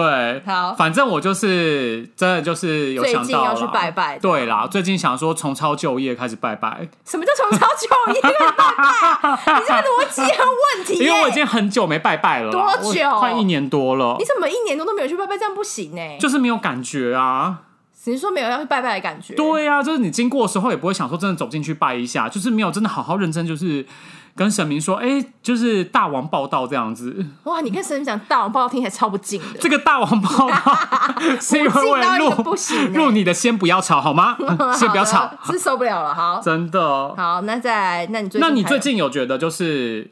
[0.00, 0.74] 嘞对，好。
[0.74, 4.20] 反正我就是真的就是有最想到要去拜拜的。
[4.20, 9.54] 对啦，最近想说重操旧业开始拜拜，什么叫重操旧业拜拜？
[9.54, 13.08] 你这个逻辑很问题耶、因为我已经很久没拜拜了啦，多久？
[13.08, 14.16] 我快一年多了。
[14.18, 15.36] 你，怎么一年多都没有去拜拜？
[15.36, 17.60] 这样不行呢、就是没有感觉啊。
[18.10, 19.34] 你是说没有要去拜拜的感觉？
[19.34, 23.86] 对呀、就是你经过的时候也不会想说真的走进去拜一下，就是没有真的好好认真，就是
[24.34, 27.24] 跟神明说，哎、就是大王报道这样子。
[27.44, 29.58] 哇，你跟神明讲大王报道听起来超不敬的。
[29.60, 30.56] 这个大王报道
[31.40, 34.36] 是因为为了不行欸录你的， 先不要吵好吗？
[34.74, 36.14] 先不要吵是受不了了。
[36.14, 37.14] 好， 真的。
[37.14, 40.10] 好，那再来，那你最近有那你最近有觉得就是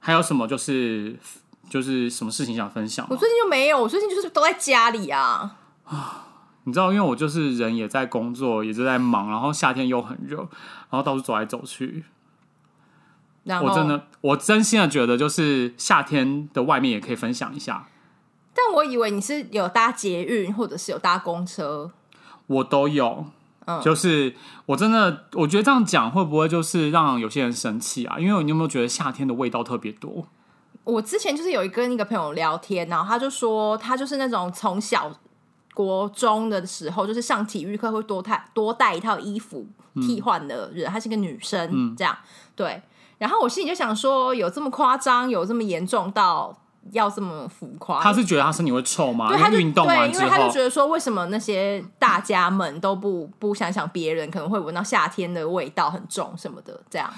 [0.00, 1.14] 还有什么就是
[1.68, 3.16] 就是什么事情想分享我？
[3.16, 5.52] 最近就没有，我最近就是都在家里啊。
[6.64, 12.04] 你知道，因为我就是人也在工作，也是在忙，然后夏天又很热，然后到处走来走去。
[13.44, 17.88] 我真，的，我真心的觉得，就是夏天的外面也可以分享一下。
[18.52, 21.90] 但我以为你是有搭捷运或者是有搭公车。
[22.46, 23.24] 我都有，
[23.64, 24.34] 嗯就是
[24.66, 28.18] 我真的，我觉得这样讲会不会就是让有些人生气啊？
[28.18, 30.26] 因为你有没有觉得夏天的味道特别多？
[30.84, 35.10] 我之前就是有一跟一个朋友聊天，然后他就说他就是那种从小
[35.84, 39.66] 国中的时候，就是上体育课会多带多带一套衣服
[40.02, 42.16] 替换的人，她是个女生，这样
[42.54, 42.82] 对。
[43.18, 46.54] 然后我心里就想说，有这么夸张，有这么严重到
[46.92, 48.02] 要这么浮夸？
[48.02, 49.28] 他是觉得他身体会臭吗？
[49.28, 57.12] 对，他就对，完之后因为他就觉，得说，为什么那些大家们都不不想想别人可能会闻到夏天的味道很重什么的，这样。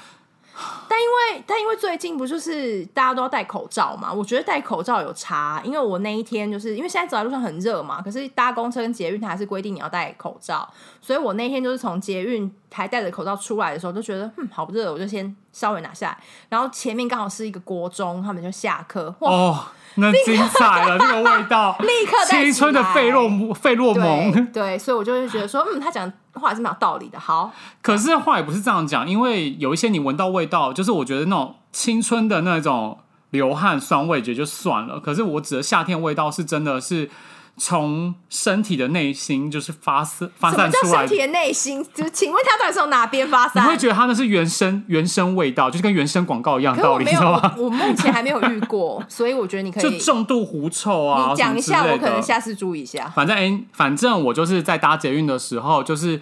[0.88, 4.12] 但因为但因为最近不就是大家都要戴口罩嘛？
[4.12, 10.69] 我觉得戴口罩有差，因为我那一天就是因为现在走在路上很热嘛，可是搭公车跟捷运它还是规定你要戴口罩，
[11.01, 16.19] 所以我那天就是从捷运还戴着口罩出来的时候，就觉得嗯好热，我就先稍微拿下来，
[16.51, 24.46] 然后前面刚好是一个国中，他们就下课，哇，那精彩了， 这个味道，立刻青春的费洛蒙费洛对蒙。
[24.52, 27.18] 对，所以我就会觉得说，嗯，他讲的话还是蛮有道理的。
[27.20, 32.98] 好，可是话也不是这样讲，因为有一些你闻到味道，就是我觉得那种青春的那种
[33.31, 34.98] 流汗酸味觉就算了。
[35.00, 37.11] 可是我指的夏天味道是真的是
[37.59, 41.85] 从身体的内心就是发散发散出来身体的内心？
[41.95, 43.62] 就是请问他到底是从哪边发散？
[43.62, 47.55] 你会觉得他那是原生原生味道，就是跟原生广告一样道理，知道吗？
[47.59, 53.12] 我我目前还没有遇过， 所以我觉得你可以就重度狐臭啊，你讲一下，我可能下次注意一下。
[53.15, 56.21] 反正哎、反正我就是在搭捷运的时候，就是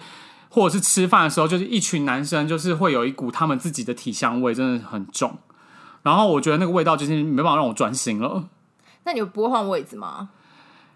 [0.49, 5.37] 或者是吃饭的时候，就是一群男生，就是会有一股他们自己的体香味，真的很重。
[6.03, 8.43] 然后我觉得那个味道就是没办法让我专心了。
[9.05, 10.29] 那你不会换位置吗？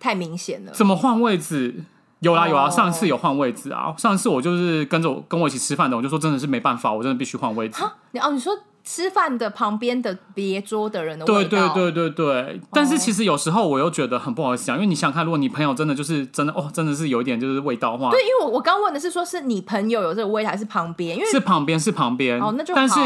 [0.06, 0.72] 太明显了。
[0.72, 1.84] 怎么换位置？
[2.20, 3.92] 有啦有啦，哦上次有换位置啊。
[3.98, 7.84] 上次我就是跟着我跟我一起吃饭的，我就说真的是没办法，我真的必须换位置。
[8.12, 21.18] 你哦，你说吃饭的旁边的别桌的人的对味道，对对对对，但是其实有时候我又觉得很不好意思讲，因为你想想看，如果你朋友真的就是真的哦，真的是有一点就是味道的话，对，因为我我刚问的是说，是你朋友有这个味道，还是旁边？
[21.18, 23.00] 因为是旁边是旁边哦那就但是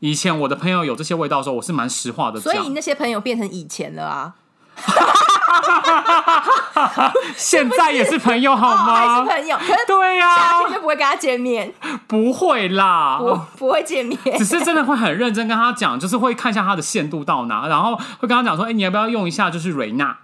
[0.00, 2.52] 以前我的朋友有这些味道的时候，我是蛮实话的讲。
[2.52, 4.34] 所以那些朋友变成以前了啊。
[7.36, 9.30] 现在也是朋友好哦，还吗是？
[9.30, 11.72] 朋友，可是对呀、下去就不会跟他见面，
[12.06, 14.18] 不会啦，不不会见面。
[14.38, 20.18] 只是真的会很认真跟他讲，就是会看一下他的限度到哪，然后会跟他讲说，哎、你要不要用一下就是瑞娜？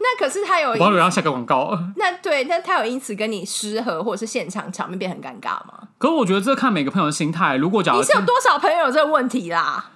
[0.00, 1.76] 那可是他有我帮瑞娜下个广告。
[1.96, 5.74] 那对，那他有因此跟你失和，或者是现场场面变很尴尬吗？
[5.98, 7.56] 可是我觉得这看每个朋友的心态。
[7.56, 9.86] 如果假如你是有多少朋友有这个问题啦？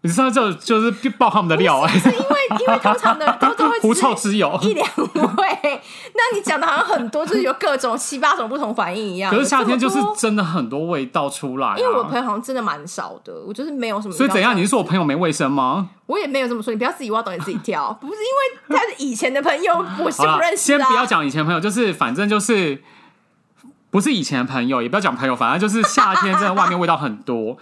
[0.00, 2.24] 你知道就就是爆他们的料、哎， 是因为
[2.60, 4.58] 因为通常的 都都会狐臭之友。
[4.62, 5.80] 一两位，
[6.14, 9.32] 那你讲的好像很多，就是有各种七八种不同反应一样。
[9.32, 14.14] 可是夏天就是真的很多味道出来、啊，因为我朋友好像真的蛮少的，我就是没有什么。
[14.14, 14.56] 所以怎样？
[14.56, 14.84] 你是说我？
[14.84, 15.90] 朋友没卫生吗？
[16.06, 17.92] 我也没有这么说，你不要自己挖洞给自己跳。
[18.00, 20.78] 不是因为他是以前的朋友，我是，不认识啊。
[20.78, 22.82] 先不要讲以前朋友，就是反正就是
[23.90, 27.58] 不是以前的朋友，也不要讲朋友，反正就是夏天真的外面味道很多。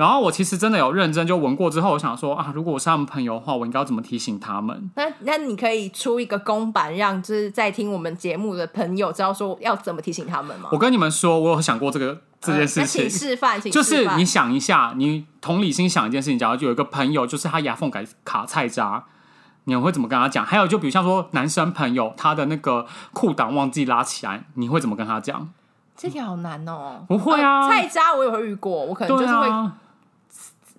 [0.00, 4.90] 然后我其实真的有认真就闻过之后，我想说啊，如果我是他们朋友的话，我应该要怎么提醒他们？
[4.96, 10.70] 那那你可以出一个公版，让就是在听我们节目的朋友知道说要怎么提醒他们吗？
[10.72, 19.04] 我跟你们说，我有想过这个这件事情示范，请就是你想一下，你同理心想一件事情，假如有一个朋友，就是他牙缝改卡菜渣，
[19.64, 20.46] 你会怎么跟他讲？
[20.46, 25.50] 还有就比如像说男生朋友，他的那个裤裆忘记拉起来，你会怎么跟他讲？
[25.94, 27.04] 这条好难哦。
[27.06, 29.76] 不会啊呃菜渣我也会遇过，我可能就对是会啊，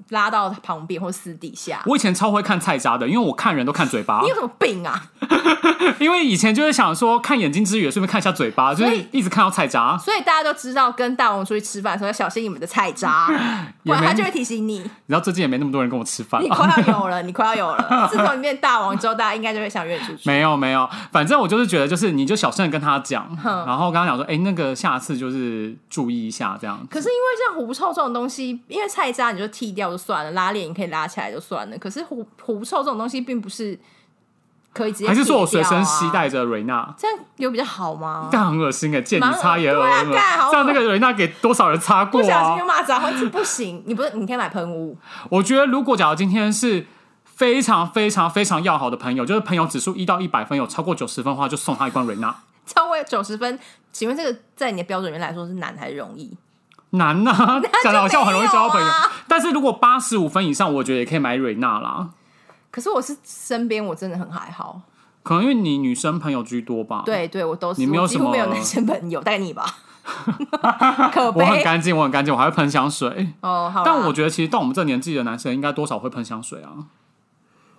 [0.10, 1.82] 拉到旁边或私底下。
[1.86, 5.04] 我以前超会看菜渣的，因为我看人都看嘴巴 你，有什么病啊？
[6.00, 9.98] 因为以前就是想说看眼睛之余，也顺便看一下嘴巴，就所以是一直看到菜渣。
[9.98, 13.28] 所以大家都知道，跟大王出去吃饭的时候要小心你们的菜渣，
[13.84, 14.80] 不然他就会提醒你。
[14.80, 18.08] 你知道最近也没那么多人跟我吃饭你，快要有了，你快要有了。
[18.12, 20.22] 自从你变大王之后，大家应该就会想约你出去。
[20.30, 26.88] 没有没有，反正我就是觉得，就是你就小声的跟他讲，哼然后跟他讲说，哎、那个下次就是注意一下这样子。
[26.90, 31.78] 可是因为像狐臭这种东西，因为菜渣你就剃掉就算了，拉链你可以拉起来就算了。
[31.78, 33.78] 可是狐狐臭这种东西并不是
[34.74, 36.94] 可以直接、还是说我随身携，带着瑞娜？
[36.98, 38.30] 这样有比较好吗？
[38.32, 42.66] 但很恶心哎，见你擦也恶心这样那个瑞娜给多少人擦过不小心啊就？
[42.66, 43.84] 骂脏话，这不行。
[43.86, 44.98] 你不是你可以买喷雾，
[45.30, 46.88] 我觉得如果假如今天是
[47.26, 52.34] 非常非常非常要好的朋友，就是朋友指数一到一百分有超过九十分的话，就送他一罐瑞娜。
[52.66, 53.60] 超过九十分。
[53.92, 56.38] 请问这个在你的标准里面来说是难还是容易？
[56.92, 59.12] 难呐、啊， 讲的好像我很容易交到朋友啊。
[59.28, 62.10] 但是如果八十五分以上，我觉得也可以买瑞娜啦。
[62.70, 64.82] 可是我是身边我真的很还好，
[65.24, 69.66] 可能因为你女生朋友居多吧？，对对，我都是，你没有什么没有男生朋友，带你吧，
[71.12, 73.34] 可我很悲干净，我很干净，我还会喷香水。
[73.42, 73.70] 哦。
[73.74, 76.72] 好，但我觉得其实到我们这年纪的男生，应该多少会喷香水啊，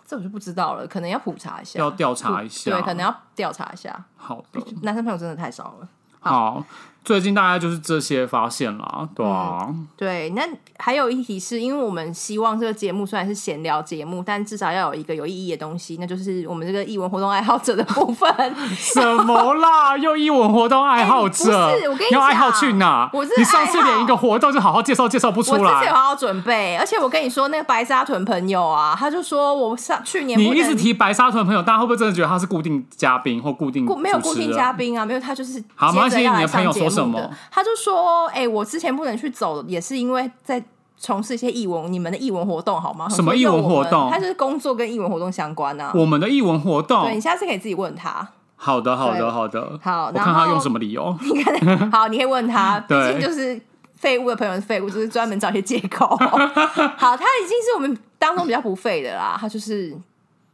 [0.07, 2.70] 这我就不知道了，可能要普查一下，要调查一下。
[2.70, 4.05] 对，可能要调查一下。
[4.16, 5.88] 好的，男生朋友真的太少了。
[6.20, 6.64] 好，
[7.05, 10.43] 最近大概就是这些发现啦，对啊，对，那
[10.79, 18.33] 还有一题是因为我们希望这个节目虽然是闲聊节目，但至少要有一个有意义的东西，那就是我们这个译文活动爱好者的部分。
[18.75, 19.97] 什么啦？
[19.97, 23.11] 又译文活动爱好者，哎不是我跟你要爱好去哪？
[23.12, 40.62] 我是你上次连一个活动就好好介绍介绍不出来我这次有，好好准备，而且我跟你说，那个白沙屯朋友啊，他就说我上去年你一直提白沙屯朋友，大家会不会真的觉得他是固定嘉宾或固定固没有固定嘉宾啊，没有他就是好没关系你的朋友说什么他就说，哎、我之前不能去走，也是因为在。
[41.05, 43.09] 从事一些译文，你们的译文活动好吗？
[43.09, 45.90] 什么译文活动他就是工作跟译文活动相关啊。
[45.96, 47.20] 我们的译文活动对，你。
[47.20, 48.28] 下次可以自己问他。
[48.55, 49.81] 好的，好的，好的。
[49.83, 51.12] 好我看他用什么理由。
[51.20, 53.61] 你看好，你可以问他， 毕对竟就是
[53.96, 56.07] 废物的朋友是废物，就是专门找一些借口。
[56.16, 59.92] 好，他已经是我们当中比较不废的啦，他就是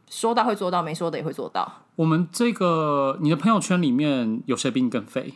[0.09, 1.71] 说到会做到，没说的也会做到。
[1.95, 5.35] 我们这个你的朋友圈里面有谁比你更废？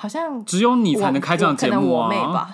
[0.00, 2.32] 好像只有你才能开这样的节目我可能我妹啊！
[2.32, 2.48] 吧，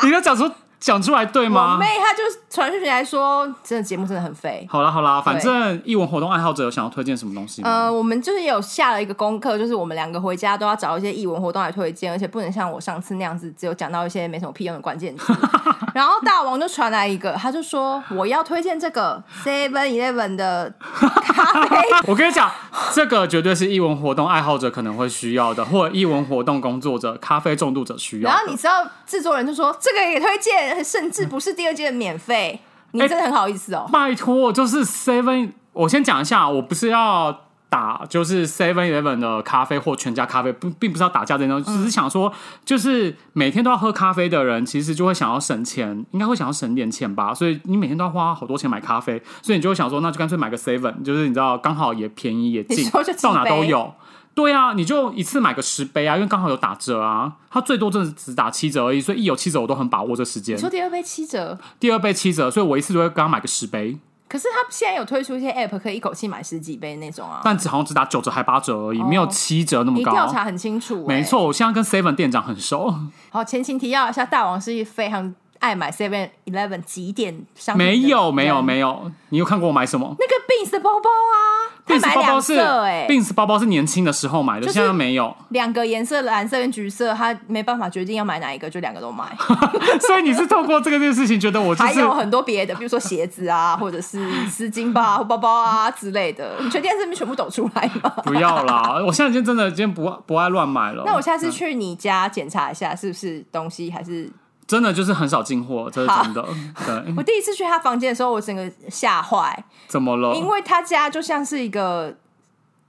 [0.02, 1.78] 你要讲出讲出来对吗我？
[1.78, 4.66] 妹她就传讯息来说，真的节目真的很废。
[4.70, 7.68] 好啦好啦，反正艺文活动爱好者有想要推荐什么东西吗？
[7.68, 15.30] 呃，我们就是有下了一个功课，就是我们两个回家都要找一些艺文活动来推荐，而且不能像我上次那样子，只有讲到一些没什么屁用的关键词。
[15.96, 22.50] 然后大王就传来一个，他就说我要推荐这个 Seven Eleven 的咖啡， 我跟你讲，
[22.92, 28.30] 这个绝对是译文活动爱好者可能会需要的，或者译文活动工作者、咖啡重度者需要。
[28.30, 33.88] 然后你知道制作人就说这个也推荐，甚至不是第二届的免费，你真的很好意思哦。
[33.90, 42.32] 拜托，就是 Seven，我先讲一下，我不是要打，就是 Seven Eleven 的咖啡或全家咖啡，不，并不是要打架这种，只是想说，
[42.64, 52.88] 就是每天都要喝咖啡的人，其实就会想要省钱，应该会想要省点钱吧，所以你每天都要花好多钱买咖啡，所以你就会想说，那就干脆买个 Seven，就是你知道刚好也便宜也近
[53.22, 53.92] 到哪都有。
[54.34, 57.36] 对啊，你就一次买个十杯啊，因为刚好有打折啊。
[57.50, 60.60] 它最多真的只打七折而已，所以一有七折我都很把握这时间你。
[60.60, 63.98] 说第二杯七折，第二杯七折，所以我一次就会刚买个十杯。
[64.28, 70.16] 可是他现在有推出一些 app 可以一口气买十几杯那种啊，但只好像只打九折还八折而已，没有七折那么高你。
[70.16, 71.06] 调查很清楚、欸。
[71.06, 71.22] 没。
[71.22, 72.92] 错，我现在跟 Seven 店长很熟。
[73.30, 75.34] 好，前情提要一下，大王是非常
[75.66, 79.10] 爱买 Seven Eleven 几点商品没有，没有，人没有。
[79.30, 81.36] 你有看过我买什么那个 Beans 的包包啊，
[81.84, 85.36] 他？Beans 包包是色哎、Beans 包包是年轻的时候买的，就是现在没有。
[85.48, 89.24] 两个颜色，蓝色跟橘色，他没办法决定要买哪一个，就两个都买。
[90.06, 96.54] 所以你是透过这个件事情，觉得我就是还有很多别的，比如说鞋子啊，或者是丝巾吧、 包包啊之类的。
[96.60, 98.10] 你确定这边全部抖出来吗？
[98.22, 99.02] 不要啦！
[99.04, 101.02] 我现在已经真的已经不不爱乱买了。
[101.04, 104.30] 那我下次去你家检查一下，是不是东西还是？
[104.66, 106.42] 真的就是很少进货，这是真的。
[106.84, 110.34] 对，我第一次去他房间的时候，我整个吓坏，怎么了？
[110.34, 112.16] 因为他家就像是一个。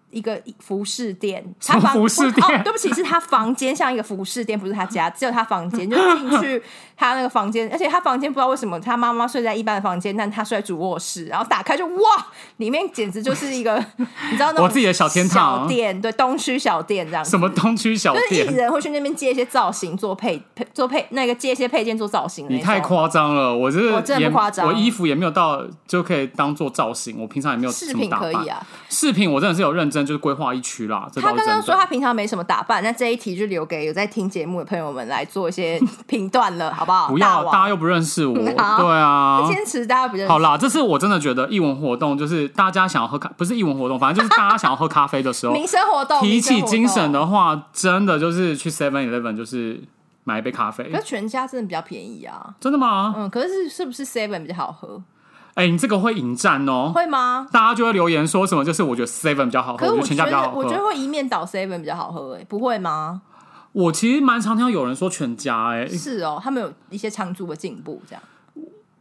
[0.10, 6.62] 一个服饰店，他房服饰店哦，对不起，是他房间像一个服饰店，不是他家，只有他房间，就进去
[6.96, 12.28] 他那个房间，而且他房间不知道为什么他妈妈睡在一般的房间，但他睡在主卧室，然后打开就哇，
[12.58, 18.56] 里面简直就是一个 你知道那种我自己的小天堂小店，对，东区小店这样子什么东区小店就是艺？
[18.56, 22.48] 人会去那边接一些造型，做配配做配那个接一些配件做造型。
[22.50, 23.56] 你太夸张了！
[23.56, 28.10] 我这我真的也不夸张我衣服也没有到就可以当做造型，我平常也没有饰品。
[28.10, 28.66] 可以啊。
[28.90, 31.08] 饰品我真的是有认真，就是规划一区啦。
[31.16, 31.62] 他刚刚。
[31.62, 35.78] 说他平常没什么打扮，那这一题就留给有在听节目的朋友们来做一些
[36.08, 37.10] 评断了，好不好？
[37.10, 38.36] 不要，大大家又不认识我。
[38.58, 47.12] 好对啊，坚持大家不认识好啦，这是我真的觉得艺文活动，就是大家想要喝咖，不是艺文活动，反正就是大家想要喝咖啡的时候， 民生活动，提起精神。
[47.12, 49.82] 的话，真的就是去 Seven Eleven，就是
[50.26, 50.98] 买一杯咖啡可。
[50.98, 53.16] 是全家真的比较便宜啊，真的吗？
[53.18, 55.02] 嗯，可是是不是 Seven 比较好喝？
[55.58, 56.92] 哎、你这个会引战哦。
[56.94, 57.48] 会吗？
[57.52, 60.84] 大家就会留言说什么，就是我觉得 Seven 比较好喝，我觉可是我觉得全家比较好喝我觉得。
[60.84, 63.22] 会一面倒 Seven 比较好喝，哎，不会吗？
[63.72, 68.22] 我其实蛮常听到有人说全家、哎，是哦，他们有一些长足的进步，这样。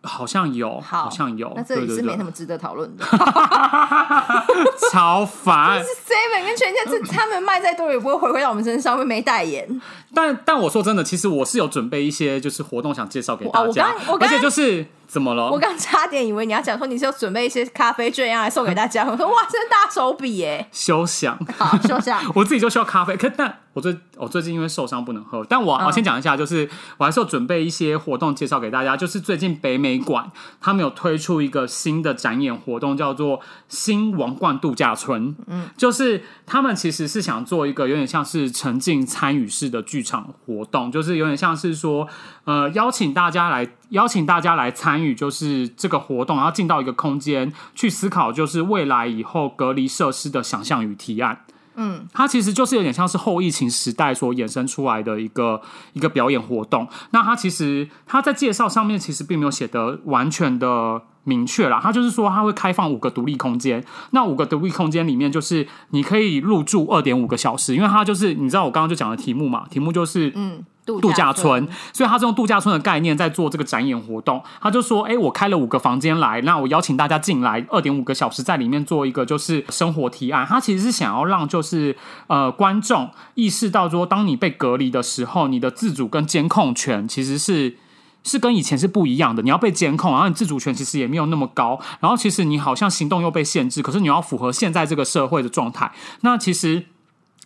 [0.03, 3.05] 好像有，好，好像有，那这里是没什么值得讨论的。
[4.93, 5.83] 超烦。
[5.83, 9.81] Seven 跟全家这 他们卖再多也不会回归到我们身上，会没代言。
[10.15, 15.51] 但但我说真的，其实我是有准备一些就是活动想介绍给大哦我家，刚我刚而且就是怎么了？
[15.51, 20.69] 我刚差点以为你要讲说你是要准备一些咖啡券要来送给大家， 我说哇，真大手笔耶！
[20.73, 21.39] 休想。
[21.59, 30.31] 好，休想 我自己就需要咖啡，可但我最我最近因为受伤不能喝，但我、嗯我先讲一下，就是我还是有准备一些活动介绍给大家，就是最近北美馆
[30.61, 42.09] 他们有推出一个新的展演活动，叫做新王冠度假村，嗯，就是他们其实是想做一个有点像是沉浸参与式的剧场活动，就是有点像是说，
[42.45, 51.45] 呃，邀请大家来邀请大家来参与，就是这个活动，然后进到一个空间去思考，就是未来以后隔离设施的想象与提案。
[51.79, 55.61] 嗯它其实就是有点像是后疫情时代所衍生出来的一个
[55.93, 56.89] 一个表演活动。
[57.11, 74.41] 那它其实它在介绍上面其实并没有写的完全的明确啦，他就是说他会开放五个独立空间，那五个独立空间里面就是你可以入住二点五个小时，因为他就是你知道我刚刚就讲的题目嘛，题目就是嗯，度度假村村，所以他是用度假村的概念在做这个展演活动。
[74.61, 80.47] 他就说：“哎、我开了五个房间来，那我邀请大家进来，二点五个小时在里面做一个就是生活提案。
[80.47, 81.97] 他其实是想要让就是
[82.29, 87.79] 呃观众意识到说，当你被隔离的时候，你的自主跟监控权其实是。”
[88.27, 96.85] 是跟以前是不一样的，你要被监控，然后你自主权其实也没有那么高，然后其实你好像行动又被限制，可是你要符合现在这个社会的状态，那其实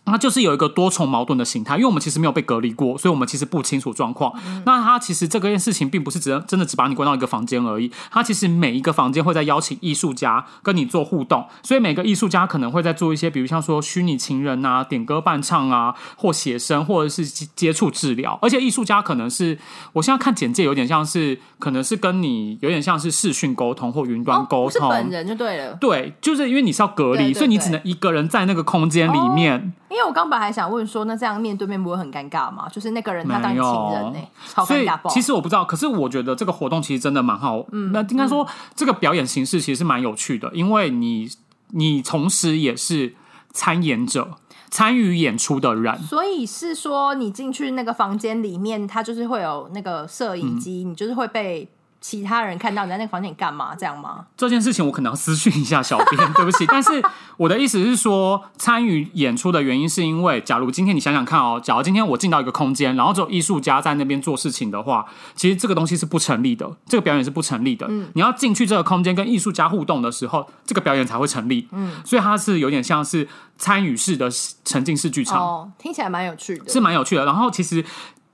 [0.04, 4.32] 它就是有一个多重矛盾的形态，因为我们其实没有被隔离过，所以我们其实不清楚状况。
[4.66, 19.56] 那它其实这个件事情并不是只真的只把你关到一个房间而已，它其实每一个房间会在邀请艺术家跟你做互动，所以每个艺术家可能会在做一些，比如像说虚拟情人啊、点歌伴唱啊，或写生，或者是接接触治疗，而且艺术家可能是
[19.92, 24.90] 我现在看简介有点像是，可能是跟你有点像是视讯沟通或云端哦不是沟通。
[24.90, 25.74] 本人就对了。
[25.74, 29.72] 对，就是因为你是要隔离，对对所以你只能一个人在那个空间里面。
[29.90, 32.68] 因为我刚本来还想问说，那这样面对面不会很尴尬吗？
[32.70, 34.18] 就是那个人他当情人呢、
[34.48, 35.10] 超所以尴尬爆。
[35.10, 37.64] 其实我不知道，可是我觉得这个活动其实真的蛮好。
[37.72, 41.28] 嗯，那应该说这个表演形式其实是蛮有趣的，因为你
[41.72, 43.14] 你同时也是
[43.52, 44.28] 参演者，
[44.70, 45.98] 参与演出的人。
[45.98, 51.68] 所以是说，你进去那个房间里面，它就是会有那个摄影机，嗯你就是会被
[52.00, 54.26] 其他人看到你在那个房间里干嘛，这样吗？
[54.36, 56.64] 这件事情我可能要私讯一下小编，对不起。
[56.66, 57.02] 但是
[57.36, 67.86] 我的意思是说，参与演出的原因是因为，假如今天你想想看哦，假如今天我进到一个空间，然后只有艺术家在那边做事情的话，其实这个东西是不成立的，这个表演是不成立的。
[67.90, 71.68] 嗯你要进去这个空间跟艺术家互动的时候，这个表演才会成立。
[71.72, 73.28] 嗯，所以它是有点像是
[73.58, 74.30] 参与式的
[74.64, 75.38] 沉浸式剧场。
[75.38, 76.68] 哦，听起来蛮有趣的。
[76.68, 77.26] 是蛮有趣的。
[77.26, 77.84] 然后其实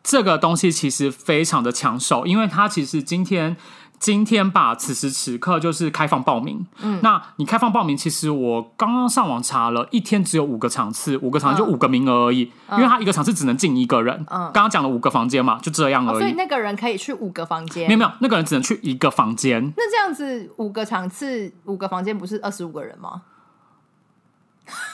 [0.07, 3.57] 这个东西其实非常的抢手，因为它其实今天
[3.99, 6.65] 今天吧，此时此刻就是开放报名。
[6.81, 14.25] 嗯，那你开放报名，其实我刚刚上网查了，一天只有五个场次，五个场次就五个名额而已，因为他一个场次只能进一个人。
[14.31, 16.21] 嗯，刚刚讲了五个房间嘛，就这样而已。
[16.21, 17.89] 所以那个人可以去五个房间？
[17.89, 19.73] 没有没有，那个人只能去一个房间。
[19.77, 23.23] 那这样子五个场次，五个房间不是二十五个人吗？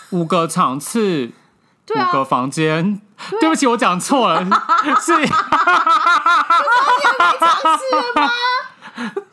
[0.08, 1.32] 五个场次，
[1.90, 3.02] 五个房间。
[3.40, 4.44] 对不起，我讲错了，
[5.00, 5.12] 是。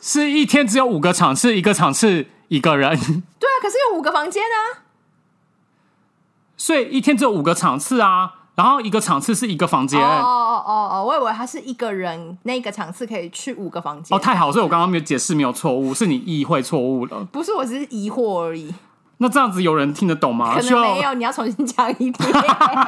[0.00, 2.90] 是一天只有五个场次，一个场次一个人。
[2.98, 4.88] 对啊，可是有五个房间啊。
[6.56, 10.00] 所以一天只有五个场次啊，然后一个场次是一个房间。
[10.00, 14.16] 哦哦哦哦，我以为他是一个人，那个场次可以去五个房间。
[14.16, 17.22] 哦，太好，所以我刚刚没有解释没有错误，是你意会错误了。
[17.30, 18.74] 不是，我只是疑惑而已。
[19.22, 20.54] 那这样子有人听得懂吗？
[20.54, 22.32] 可能没有，你要重新讲一遍。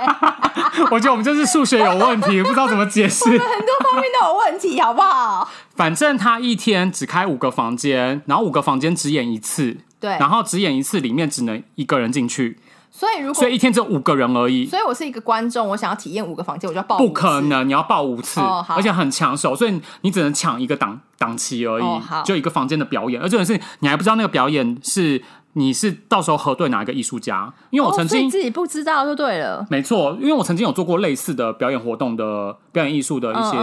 [0.90, 3.24] 我觉得我们就是数学有问题，不知道怎么解释。
[3.26, 5.46] 很多方面都有问题，好不好？
[5.76, 12.58] 反正他一天只开五个房间，然后五个房间只演一次，对，然后只演一次，里面只能一个人进去。
[12.90, 14.66] 所以如果所以一天只有五个人而已。
[14.66, 16.96] 所以我是一个观众，我想要体验五个房间，我就要报。
[16.96, 21.84] 不可能，你要报五次，而且很抢手，所以你只能抢一个档档期而已，
[22.24, 25.22] 就一个房间的表演，而且是你还不知道那个表演是。
[25.54, 27.52] 你是到时候核对哪一个艺术家？
[27.70, 29.66] 因为我曾经自己不知道就对了。
[29.68, 33.58] 没错，因为我曾经有做过类似的表演活动的表演艺术的一些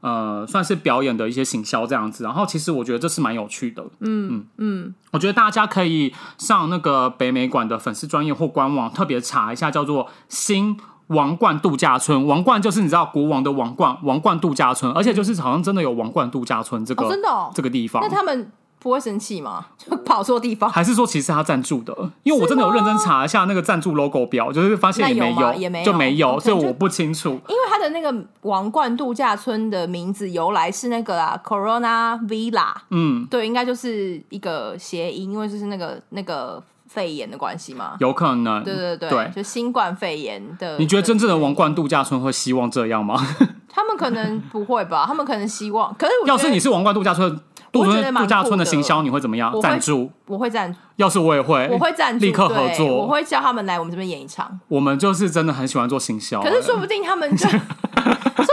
[0.00, 2.24] 呃，算是表演的一些行销这样子。
[2.24, 3.82] 然后其实我觉得这是蛮有趣的。
[4.00, 12.26] 嗯嗯嗯，我觉得大家可以上那个北美馆的粉丝专业或官网，特别查一下叫做新王冠度假村。
[12.26, 18.02] 王冠就是你知道国王的王冠，王冠度假村，而且就是好像真的有王冠度假村这个真的这个地方。
[18.02, 18.50] 那他们。
[18.82, 19.64] 不会生气吗？
[19.78, 21.96] 就跑错地方，还是说其实他赞助的？
[22.24, 27.30] 因为我真的有认真查一下那个赞助 logo 表，就是发现也没有，也没有，就没有，所以我不清楚。
[27.30, 32.72] 因为他的那个王冠度假村的名字由来是那个啦，Corona Villa。
[32.90, 38.64] 嗯，对，应该就是一个谐音，因为就是那个那个肺炎的关系嘛，有可能。
[38.64, 40.76] 对对对，就新冠肺炎的。
[40.78, 43.24] 你觉得真正的王冠度假村会希望这样吗？
[43.74, 45.94] 他们可能不会吧，他们可能希望。
[45.94, 47.40] 可是，要是你是王冠度假村。
[47.72, 49.50] 度度假村的行销你会怎么样？
[49.62, 50.10] 赞助？
[50.26, 50.78] 我会赞助。
[50.96, 52.86] 要是我也会，我会赞助，立刻合作。
[52.86, 54.60] 我会叫他们来我们这边演一场。
[54.68, 56.42] 我们就是真的很喜欢做行销。
[56.42, 57.58] 可是说不定他们就， 说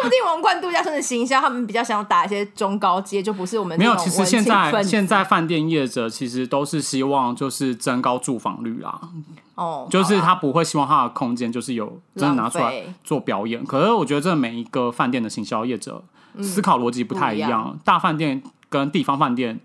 [0.02, 3.94] 不定王冠度假村的行销，他们比较想要打一些中高阶，就不是我们没有。
[3.98, 9.02] 其实现在现在饭店业者其实都是希望就是增高住房率啦。
[9.56, 13.66] 哦，就是他不会希望他的空间就是有真的拿出来做表演。
[13.66, 16.02] 可是我觉得这每一个饭店的行销业者
[16.42, 18.42] 思考逻辑不太一样，大饭店。
[18.70, 19.60] 跟地方饭店。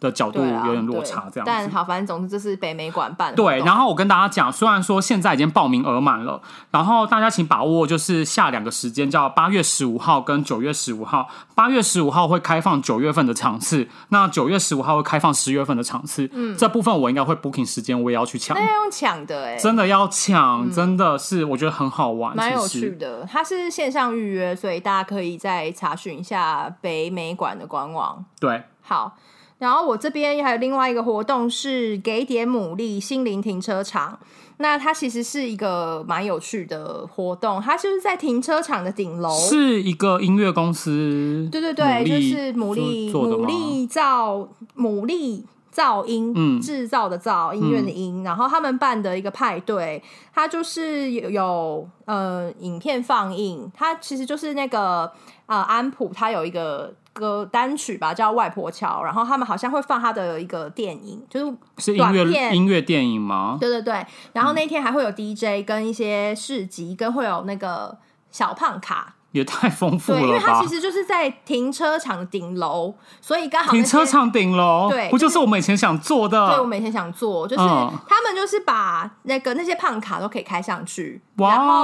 [0.00, 1.44] 的角度有点落差，这样。
[1.46, 3.34] 但好，反正总之这是北美馆办。
[3.34, 6.40] 对，然后我跟大家讲，虽然说现在已经报名额满了，
[6.70, 11.28] 然后大家请把握，就是下两个时间，叫八月十五号跟九月十五号。
[11.54, 16.28] 八月十五号会开放九月份的场次，那九月十五号会开放十月份的场次。
[16.32, 18.56] 嗯，这部分我应该会 booking 时间，我也要去抢。
[18.56, 23.26] 那要用抢的，哎，真的要抢，真的是我觉得很好玩，蛮有趣的。
[23.30, 28.24] 它是线上预约，所以大家可以再查询一下北美馆的官网。
[28.38, 29.16] 对，好。
[29.58, 34.18] 然后我这边还有另外一个活动是给点牡蛎心灵停车场，
[34.58, 45.42] 那它其实是一个蛮有趣的活动，它就是在停车场的顶楼，是一个音乐公司，对对对，就是牡蛎牡蛎造牡蛎
[45.76, 50.02] 噪音制造的噪音乐的音，然后他们办的一个派对，
[50.32, 55.12] 它就是有有呃影片放映，它其实就是那个
[55.44, 56.94] 啊安普，他有一个。
[57.16, 63.56] 歌单曲吧，叫《外婆桥》，然后他们好像会放他的一个电影，就是是音乐音乐电影吗？
[63.58, 67.96] 对对对，然后那天还会有 DJ 跟一些市集，跟会有那个
[68.30, 70.26] 小胖卡，也太丰富了吧！
[70.26, 76.48] 因为它其实就是在停车场顶楼，所以刚好停车场顶楼，对，不就是我们以前想做的？
[76.48, 81.74] 对，我们以前想做，就是他们就是把那个那些胖卡都可以开上去，然后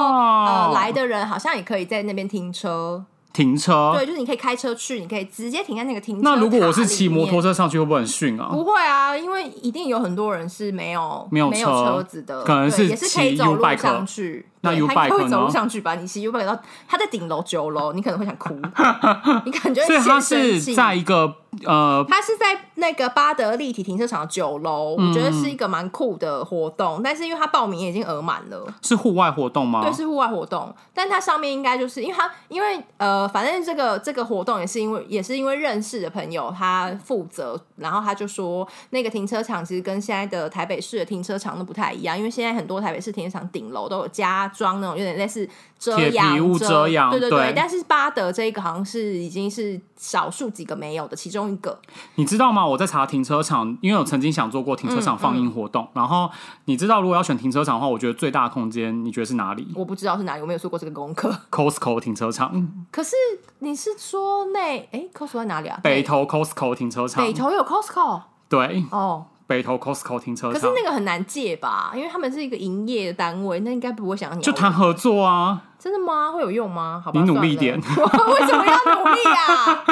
[0.44, 3.04] 呃来的人好像也可以在那边停车。
[3.32, 6.22] 停车对，就是你可以开车去，你可以直接停在那个停车。
[6.22, 8.50] 那如果我是骑摩托车上去，会不会很逊啊？
[8.52, 14.44] 不会啊，因为一定有很多人是没有没有车子的，可能是也是可以走路上去。
[14.62, 15.94] 那 U bike 会走路上去吧？
[15.94, 16.58] 你骑 U bike 到
[16.88, 18.54] 他在顶楼九楼，你可能会想哭，
[19.44, 21.34] 你感觉所以他是在一个
[21.66, 27.02] 呃，他是在那个巴德立体停车场九楼，我觉得是一个蛮酷的活动。
[27.02, 29.82] 但是因为他报名已经额满了，是户外活动吗？
[29.82, 30.74] 对，是户外活动。
[30.94, 45.48] 但它上面应该就是因为他因为呃，反正这个这个活动也是因为也是因为认识的朋友，他负责然后他就说那个停车场其实跟现在的台北市的停车场都不太一样，因为现在很多台北市停车场顶楼都有加装那种有点类似
[45.78, 51.78] 遮铁皮阳屋遮阳对对对但是巴德这一个好像是已经是少数几个没有的其中一个。
[52.16, 52.66] 你知道吗？
[52.66, 55.88] 我在查停车场，因为我曾经想做过停车场放映活动。
[55.94, 56.30] 然后
[56.66, 61.34] 你知道，如果要选停车场的话，我觉得最大的空间，你觉得是哪里我不知道是哪里，我没有做过这个功课。
[61.50, 63.16] ？Costco 停车场，可是
[63.60, 65.80] 你是说那哎，Costco 在哪里啊？
[65.82, 71.92] 北投 Costco 停车场北，投有 Costco 对，哦，北投 Costco 停车可是，那个很难借吧？
[71.94, 75.62] 因为他们是一个营业的单位，那应该不会想要你就谈合作啊。
[75.78, 76.30] 真的吗？
[76.30, 77.02] 会有用吗？
[77.04, 79.84] 好吧，你努力点 为什么要努力啊？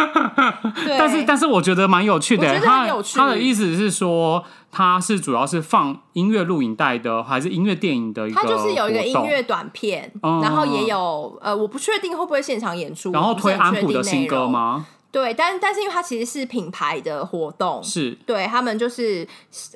[0.86, 14.50] 对，但是，但是我觉得蛮有趣的、我觉得他很有趣他的意思是说，他是主要是放音乐录影带的，还是音乐电影的一个他就是有一个音乐短片，嗯然后也有呃，我不确定会不会现场演出，然后推安普的新歌容？
[14.52, 14.86] 吗？
[15.12, 19.26] 对，但但是因为它其实是品牌的活动，是对他们就是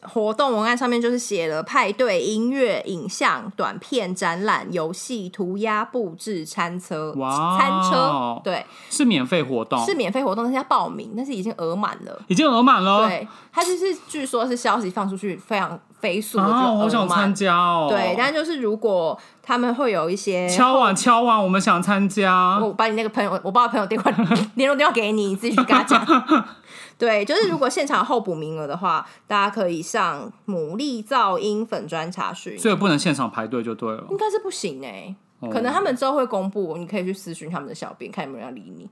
[0.03, 12.23] 活动文案上面就是写了派对、音乐、影像、短片、展览、游戏、涂鸦、布置、餐车、哇餐车，对，是免费活动，是免费活动，但是要报名，但是已经额满了。
[12.29, 13.09] 已经额满了。
[13.09, 17.87] 对，它就是据说是消息放出去非常飞速好想参加哦。
[17.89, 22.59] 对，但就是如果他们会有一些敲碗敲碗，我们想参加。
[22.61, 24.11] 我把你那个朋友，我把我朋友电话
[24.57, 26.05] 联络电话给你，你自己去跟他讲。
[26.99, 34.05] 对，就是如果现场候补名额的话，大家可以上牡蛎噪音粉砖查询，所以不能现场排队就对了。
[34.11, 38.89] 应该是不行哎、哦可能他们之后会公布，你可以去私讯他们的小编，看有没有人要理你。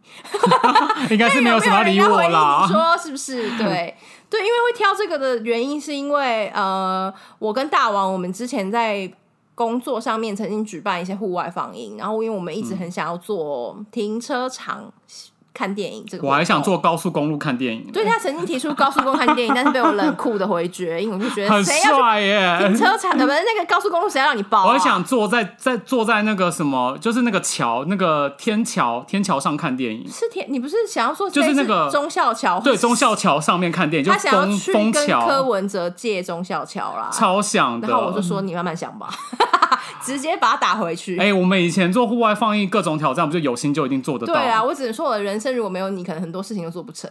[1.11, 2.67] 应该是没有什么要理我啦。
[2.69, 3.49] 说是不是？
[3.57, 3.97] 对
[4.29, 9.11] 对，因为会挑这个的原因，是因为呃，我跟大王我们之前在
[9.55, 14.93] 工作上面曾经举办一些户外放映，然后因为我们一直很想要做停车场
[15.53, 16.63] 看电影这个，我还想。
[16.63, 22.57] 坐高速公路看电影，对他曾经提出高速公路看电影，但是被我冷酷的回绝，因为我就觉得很帅耶。
[22.61, 24.67] 停车场的， 不是那个高速公路谁要让你包、啊？
[24.69, 32.61] 我还想坐在在坐在那个什么，就是那个桥，那个天桥天桥上看电影，是天，你不是想要说就是那个忠孝桥？
[32.61, 37.89] 对，忠孝桥上面看电影，就他想要枫去跟柯，文哲借忠孝桥啦，超想的。
[37.89, 39.09] 然后我就说你慢慢想吧，
[40.01, 41.19] 直接把他打回去。
[41.19, 44.35] 哎、我们以前做户外放映各种挑战，不就有心就一定做得到？
[44.35, 47.11] 对啊，我只能说我的人生如果没有你，可能很多事情都做不成。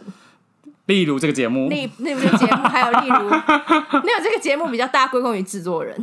[0.86, 3.28] 例如这个节目，例例如这个节目，还有例如，
[4.02, 5.94] 没有这个节目比较大归功于制作人。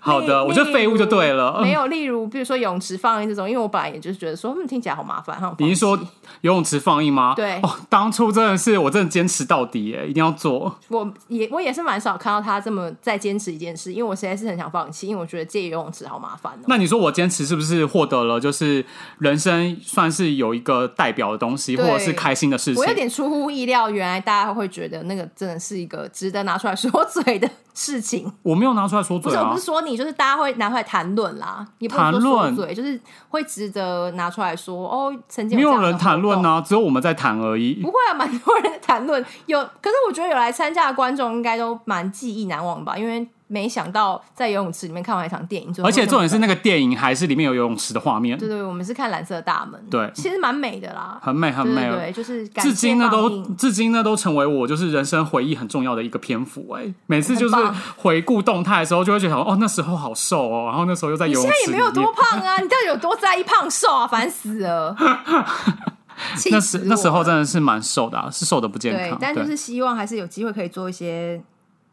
[0.00, 1.60] 好的，我觉得废物就对了。
[1.62, 5.54] 没有，例如比如说泳池放映这种，因为我本来也就是觉得说，嗯，听起来好麻烦哈。
[5.58, 5.96] 你是说
[6.40, 7.34] 游泳池放映吗？
[7.36, 10.78] 对哦，当初真的是我真的坚持到底耶，一定要做。
[10.88, 16.64] 我也我也是蛮少看到他这么在坚持一件事，因为我实在是很想放弃，因为我觉得借游泳池好麻烦哦。
[16.66, 18.84] 那你说我坚持是不是获得了就是
[19.18, 22.88] 人生算是有一个代表的东西，或者是开心的事情我？
[22.88, 28.32] 有点出乎意料，原来大家会觉得那个真的是一个值得拿出来说嘴的事情。
[28.42, 32.98] 我没有拿出来说嘴不是，我啊不是，说你，就是大家会拿出来谈论啦，你不能说谈论说嘴，就是
[33.28, 36.52] 会值得拿出来说哦，曾经没有人谈论活动。
[36.52, 37.88] 啊，只有我们在谈而已不。
[37.88, 39.24] 会啊，蛮多人谈论。
[39.46, 51.82] 有，可是我觉得有来参加的观众应该都蛮记忆难忘吧，因为没想到在游泳池里面看完一场电影，而且重点是那个电影还是里面有游泳池的画面，对对，我们是看蓝色大门，对其实蛮美的啦，很美很美。
[51.82, 57.54] 对对对，就是感至今呢都至今呢都成为我就是人生回忆很重要的一个篇幅哎、每次就是
[57.96, 62.12] 回顾动态的时候，就会觉得哦那时候好瘦哦，然后那时候又在游泳你现在也没有多。
[62.12, 64.06] 胖啊，你到底有多在意胖瘦啊？
[64.06, 64.96] 烦死了！
[66.50, 71.42] 那时那时候真的是蛮瘦的、啊，是瘦的不健康。，对但就是希望还是有机会可以做一些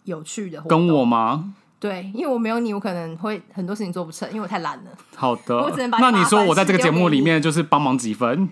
[0.03, 0.87] 有趣的活跟。
[0.87, 1.53] 我吗？
[1.79, 4.91] 对，因为我没有你，我可能会很多事情做不成，因为我太懒了。
[5.15, 8.49] 好的 我只能把，你那你说我在这个节目里面就是帮忙几分？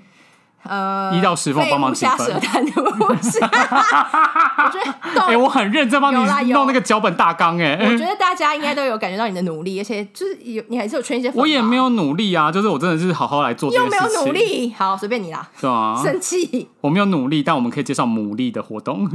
[0.63, 3.39] 呃，一到十分我帮忙几分废物瞎舌谈的不是？
[3.39, 11.39] 我觉得动 哎、我很认真帮你弄那个脚本大纲哎、我觉得大家应该都有感觉到你的努力，而且就是有你还是有圈一些粉。
[11.39, 13.95] 我也没有努力啊，就是我真的是好好来做这又没。
[13.95, 16.67] 有努，力，好随便你啦，是啊，生气。
[16.81, 19.07] 我没有努力，但我们可以介绍牡蛎的活动。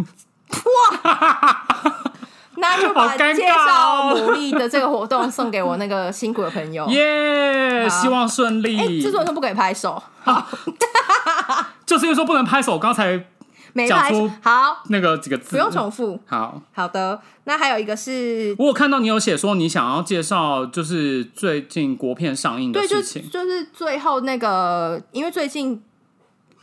[2.65, 6.87] 那就把介哦绍牡蛎的这个活动送给我那个辛苦的朋友。
[6.91, 9.03] 耶、好希望顺哎，利。
[9.03, 10.47] 制作人都不给拍手，好
[11.85, 13.27] 就是因为说不能拍手，我刚才
[13.73, 14.31] 没拍出。
[14.41, 16.19] 好，那个几个字不用重复。
[16.27, 16.61] 好。
[16.73, 23.03] 好的，那还有一个是，我有看到你有写说你想要介绍，就是最近国片上映的对，就。
[23.03, 25.83] 就是最后那个，因为最近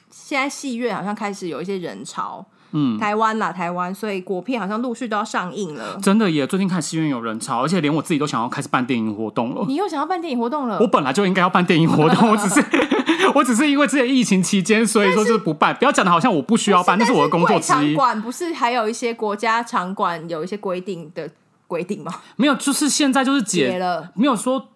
[0.10, 5.97] 现在戏院好像开始有一些人潮，嗯，台湾啦，台湾，所以国片好像陆续都要上映了。
[6.01, 6.47] 真的耶！
[6.47, 9.65] 最近看戏院有人潮，而且连我自己都想要开始办电影活动了。
[9.67, 10.80] 你又想要办电影活动了？
[10.80, 12.63] 我本来就应该要办电影活动，我只是
[13.36, 15.76] 我只是因为这些疫情期间，所以说就是不办。
[15.76, 17.67] 不要讲的好像我不需要办，那是我的工作之一。
[17.67, 21.30] 场馆不是还有一些国家场馆有一些规定的
[21.67, 22.11] 规定吗？
[22.36, 24.67] 没有，就是现在就是解了，没有说。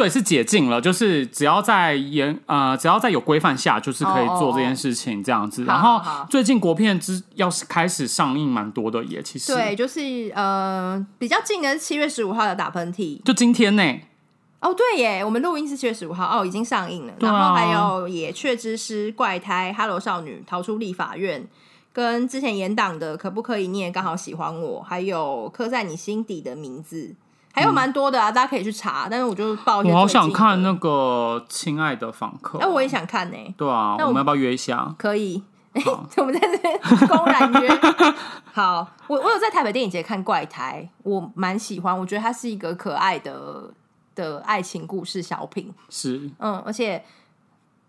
[0.00, 5.64] 对，是解禁了，就是只要在严呃，只要在有规范下，就是可以做这件事情这样子。
[5.64, 14.00] 然后最近国片之要是开始上映蛮多的，耶其实对，就是呃比较近的是七月十五号的打喷嚏，就今天呢。
[14.60, 17.12] 哦，对耶，我们录音是七月十五号，哦，已经上映了。
[17.20, 21.46] 然后还有《野雀之师》、怪胎、Hello 少女、逃出立法院，
[21.92, 27.14] 跟之前演档的可不可以你也刚好喜欢我，还有刻在你心底的名字。
[27.52, 29.08] 还有蛮多的啊，大家可以去查。
[29.10, 29.78] 但是我就报。
[29.80, 32.58] 我好想看那个《亲爱的访客》。
[32.62, 33.36] 哎，我也想看呢。
[33.56, 34.94] 对啊，我们要不要约一下？
[34.98, 35.42] 可以。
[35.72, 35.82] 哎
[36.16, 37.68] 我们在这边公然约。
[38.52, 41.96] 好，我我有在台北电影节看《怪胎》，我蛮喜欢。
[41.96, 43.72] 我觉得它是一个可爱的
[44.14, 45.72] 的爱情故事小品。
[45.88, 46.30] 是。
[46.38, 47.04] 嗯，而且。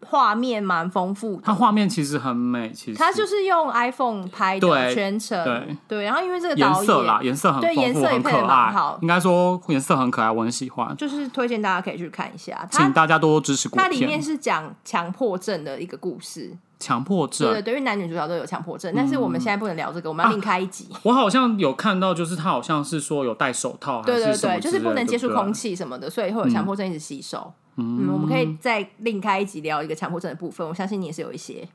[0.06, 6.04] 画面蛮丰富，它画面其实很美，其实它就是用 iPhone 拍的全程，对对。
[6.04, 10.96] 然后因为这个颜色啦，颜色很对，颜色也配的蛮好，应该说颜色很可爱，我很喜欢。
[10.98, 13.70] 就是推荐大家可以去看一下，请大家多多支持。
[13.70, 20.90] 它里面是讲强迫症的一个故事，强迫症对对，因为男女主角都有强迫症，但是我们现在不能聊这个，我们要另开一集。
[21.04, 27.38] 我好像有看到，就是他好像是说有戴手套，对对对，就是不能接触空气什么的，所以会有强迫症一直吸收。
[27.38, 30.68] 嗯，我们可以再另开一集聊一个强迫症的部分。
[30.68, 31.68] 我相信你也是有一些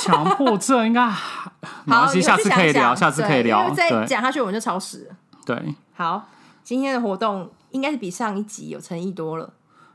[0.00, 3.70] 强迫症，应该 好，下次可以聊，下次可以聊。
[3.70, 5.16] 再讲下去我们就超时了。
[5.46, 6.28] 对，好，
[6.62, 9.52] 今天的活动应该是比上一集有诚意多了。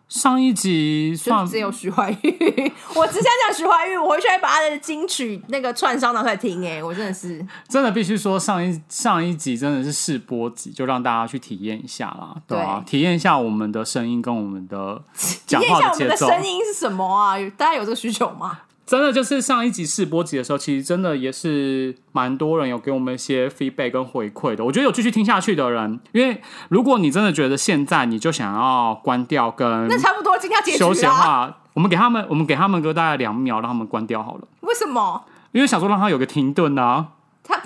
[0.10, 7.46] 上一集算只有徐怀钰， 我只想讲徐怀钰，我回去还把他的金曲那个串烧拿出来听，哎，我真的是。
[7.68, 15.00] 真的必须说上一上一集真的是试播集，就让大家去体验一下啦，对啊，体验一下我们的声音跟我们的
[15.46, 17.38] 讲话的节奏，声音是什么啊？
[17.56, 18.62] 大家有这个需求吗？
[18.90, 24.66] 真的就是上一集试播集的时候，其实真的也是蛮多人有给我们一些 feedback 跟回馈的。
[24.66, 34.48] 我觉得有继续听下去的人，因为如果你真的觉得现在你就想要关掉跟那差不多今天结束的话，我们给他们我们给他们个大概两秒，让他们关掉好了。
[34.62, 35.24] 为什么？
[35.52, 37.10] 因为想说让他有个停顿啊。
[37.44, 37.62] 他。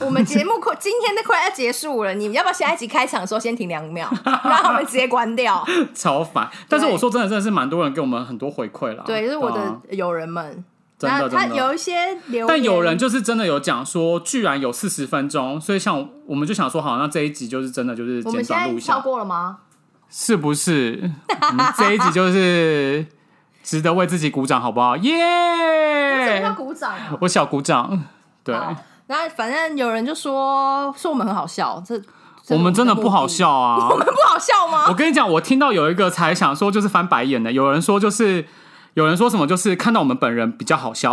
[0.00, 5.64] 我们节目快今天都快要结束了，你们要不要下一集开场的时候先停两秒， 让他们直接关掉？
[5.94, 6.50] 超烦！
[6.68, 9.02] 但是我说真的，真的是蛮多人给我们很多回馈了。
[9.06, 10.64] 对，就是我的友人们，
[10.98, 19.58] 真的他有一些留，但有人就是真的有讲说，居然有四十分钟，所以像我们就想说，好，那这一集就是真的就是我们现在超过了吗？
[20.08, 21.10] 是不是？
[21.76, 23.06] 这一集就是
[23.62, 24.96] 值得为自己鼓掌，好不好？
[24.96, 26.40] 耶！
[26.42, 28.04] 要鼓掌，我小鼓掌，
[28.42, 28.54] 对。
[29.12, 32.00] 那反正有人就说说我们很好笑，这
[32.48, 33.76] 我们真的不好笑啊！
[33.92, 34.86] 我们不好笑吗？
[34.88, 38.46] 我跟你讲，我听到有一个才想说就是翻白眼的，有人说就是
[38.94, 41.12] 有人说什么就是看到我们本人比较好笑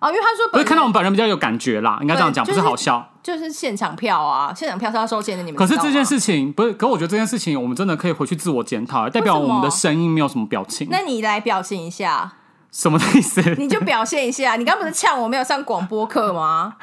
[0.00, 6.74] 哦，因为他说不是看到我们本人比较有感觉啦，应该这样讲，不是好笑，就是现场票啊，现场票是要收钱的，你们可是这件事情不是？
[6.74, 10.88] 可我觉得这件事情我们真的可以回去自我检讨，代表我们的声音没有什么表情。
[10.90, 12.34] 那你来表情一下。
[12.74, 13.40] 什么意思？
[13.56, 14.56] 你就表现一下。
[14.56, 16.74] 你刚不是呛我没有上广播课吗？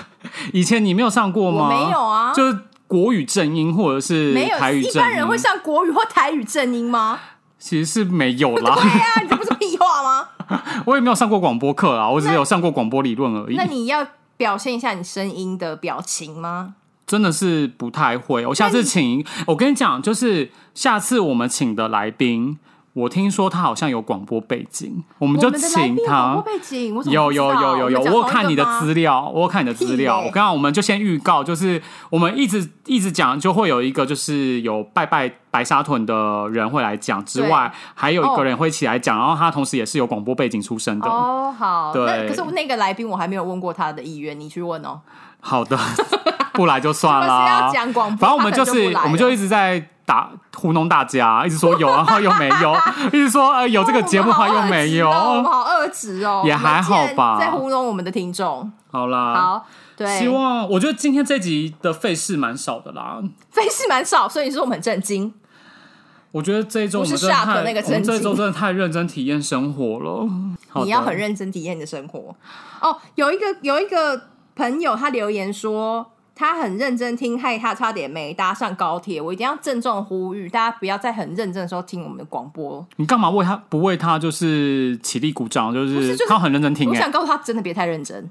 [0.52, 1.68] 以前你没有上过吗？
[1.70, 4.98] 没有啊，就是国语正音或者是台语正音。
[4.98, 7.18] 一般人会上国语或台语正音吗？
[7.58, 8.74] 其实是没有啦。
[8.76, 10.28] 对啊，你这不是屁话吗？
[10.84, 13.56] 我也没有上过广播课啊，我只是有上过广播理论而已。
[13.56, 16.74] 那你要表现一下你声音的表情吗？
[17.06, 18.44] 真的是不太会。
[18.44, 22.58] 我下次请，我跟你讲，就是下次我们请的来宾。
[22.98, 26.42] 我听说他好像有广播背景，我们就请他。
[27.04, 30.18] 有有有有有，我有看你的资料，我有看你的资料。
[30.18, 31.80] 我刚刚我们就先预告，就是
[32.10, 41.08] 我们一直一直讲，就会有一个就是有拜拜白沙屯的人会来讲之外，还有一个人会起来讲，然后他同时也是有广播背景出身的。
[41.08, 42.28] 哦，好，对。
[42.28, 45.00] 可是那个来宾我还没有问过他的意愿，你去问哦。
[45.40, 45.78] 好的，
[46.52, 47.46] 不来就算了。
[47.46, 49.88] 要讲广播，反正我们就是我们就一直在。
[50.08, 52.74] 打糊弄大家，一直说有，然后又没有，
[53.08, 58.72] 一直说呃有这个节目，话又没有，好恶质哦，也还好吧，在糊弄我们的听众。
[58.90, 59.66] 好啦，好，
[59.98, 65.34] 对，希望我觉得今天这集的费事蛮少的啦，费事蛮少，所以说我们很震惊。
[66.32, 70.26] 我觉得这一周我们真的太，我们这一周真的太认真体验生活了。
[70.82, 72.34] 你要很认真体验你的生活
[72.80, 72.96] 哦。
[73.16, 74.22] 有一个有一个
[74.56, 76.12] 朋友他留言说。
[76.38, 79.20] 他很认真听，害他差点没搭上高铁。
[79.20, 82.86] 我一定要郑重呼吁大家，不要在很认真的时候听我们的广播。
[82.94, 85.74] 你干嘛为他不为他就是起立鼓掌？
[85.74, 86.88] 就是他很认真听。
[86.88, 88.30] 我想告诉他，真的别太认真。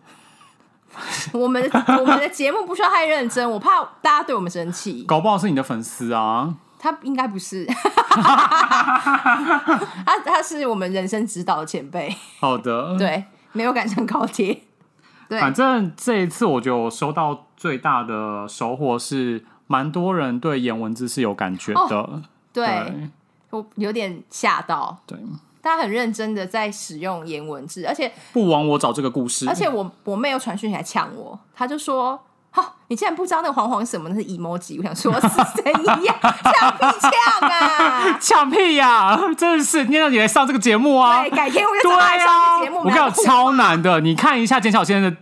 [1.34, 5.04] 我们我们的节目不需要太认真，我怕大家对我们生气。
[5.04, 6.56] 搞不好是你的粉丝啊。
[6.80, 7.66] 他应该不是，
[8.06, 9.78] 他
[10.24, 12.16] 他是我们人生指导的前辈。
[12.40, 14.62] 好的，对，没有赶上高铁。
[15.28, 22.22] 对，反正这一次我觉得我收到最大的收获是，蛮多人对颜文字是有感觉的。
[22.54, 23.10] 对，
[23.50, 24.98] 我有点吓到。
[25.06, 25.18] 对，
[25.62, 29.50] 大家很认真的在使用颜文字，而且不枉我找这个故事。
[29.50, 32.20] 而且我我妹有传讯来呛我，她就说。
[32.88, 34.10] 你竟然不知道那个黄黄什么？
[34.10, 34.78] 那是 emoji。
[34.80, 35.72] 我想说是谁
[36.06, 36.16] 呀？
[36.42, 38.18] 呛屁呛啊！
[38.20, 39.16] 呛屁呀！
[39.38, 41.22] 真的是，你让你来上这个节目啊！
[41.22, 42.80] 对，改天我就来上这个节目。
[42.80, 44.00] 我靠，超难的！
[44.00, 45.18] 你看一下简小先生的，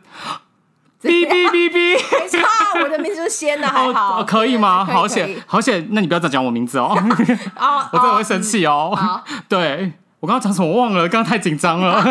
[1.06, 2.40] 哔哔哔哔，没错，
[2.84, 4.84] 我的名字是仙的，还好，可以吗？
[4.86, 5.88] 好险，好险！
[5.92, 6.92] 那你不要再讲我名字哦，
[7.92, 8.98] 我真的会生气哦。
[9.48, 9.94] 对。
[10.22, 12.02] 我刚刚讲什么忘了，刚刚太紧张了。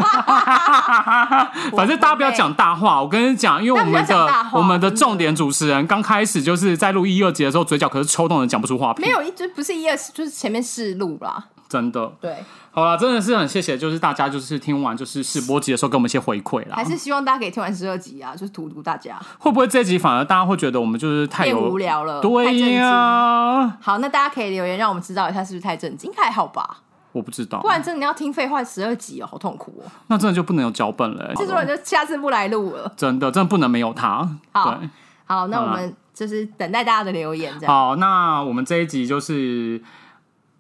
[1.77, 8.95] 反正大家不要讲大话，我跟你讲，因为我们的我们的重点主持人刚开始就是在录一二集的时候，嘴角可是抽动的讲不出话。
[8.99, 11.43] 没有一直不是一二，就是前面试录啦。
[11.69, 12.37] 真的，对，
[12.75, 16.75] 好了，真的是很谢谢，就是大家就是听完就是试播集的时候给我们一些回馈啦。
[16.75, 19.16] 还是希望大家可以听完十二集啊，就是荼毒大家。
[19.39, 22.20] 会不会这集反而大家会觉得我们就是太无聊了？
[22.20, 23.79] 对呀。
[23.81, 26.12] 好，那大家可以留言让我们知道一下是不是太震惊？
[26.16, 26.79] 还好吧。
[27.12, 29.89] 我不知道，不然真的你要听废话十二集哦，好痛苦哦。
[30.09, 32.93] 那真的就不能有脚本了，制作人就下次不来录了。
[32.97, 34.29] 真的，真的不能没有他。
[34.51, 34.81] 好，
[35.25, 37.55] 好，那我们就是等待大家的留言。
[37.61, 39.81] 这样好，那我们这一集就是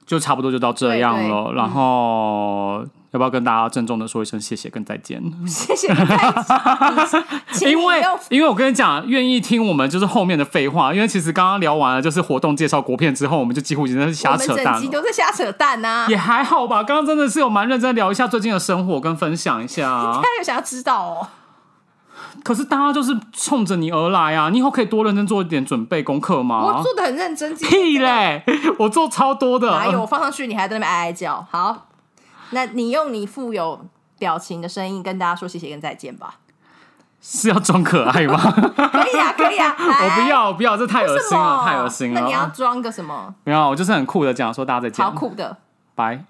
[0.06, 2.84] 就差不多就到这样了，然后。
[3.14, 5.22] 要不要跟大家郑重的说一声谢谢跟再见？
[5.46, 5.86] 谢谢，
[7.70, 16.82] 因为因为我跟你讲，愿意听我们就是后面的废话，因为其实刚刚聊完了就是活动介绍国片之后，我们就几乎已经是瞎扯淡了，都是瞎扯淡呐，也还好吧。
[16.82, 19.84] 刚刚真的是有蛮认真聊一下最近的生活，跟分享一下。
[20.18, 21.28] 大家有想要知道哦，
[22.44, 24.50] 可是大家就是冲着你而来啊！
[24.50, 26.62] 你以后可以多认真做一点准备功课吗？
[26.62, 28.44] 我做的很认真，屁嘞！
[28.78, 31.44] 我做超多的，哪有我放上去你还在那边哀哀叫？
[31.50, 31.86] 好。
[32.50, 33.86] 那你用你富有
[34.18, 36.36] 表情的声音跟大家说谢谢跟再见吧。
[37.22, 38.38] 是要装可爱吗？
[38.38, 39.74] 可以啊，可以啊。
[39.80, 42.20] 我不要，我不要，这太恶心了，太恶心了。
[42.20, 43.34] 那你要装个什么？
[43.44, 45.02] 没有，我就是很酷的讲说大家再见。
[45.02, 45.56] 好酷的，
[45.94, 46.26] 拜。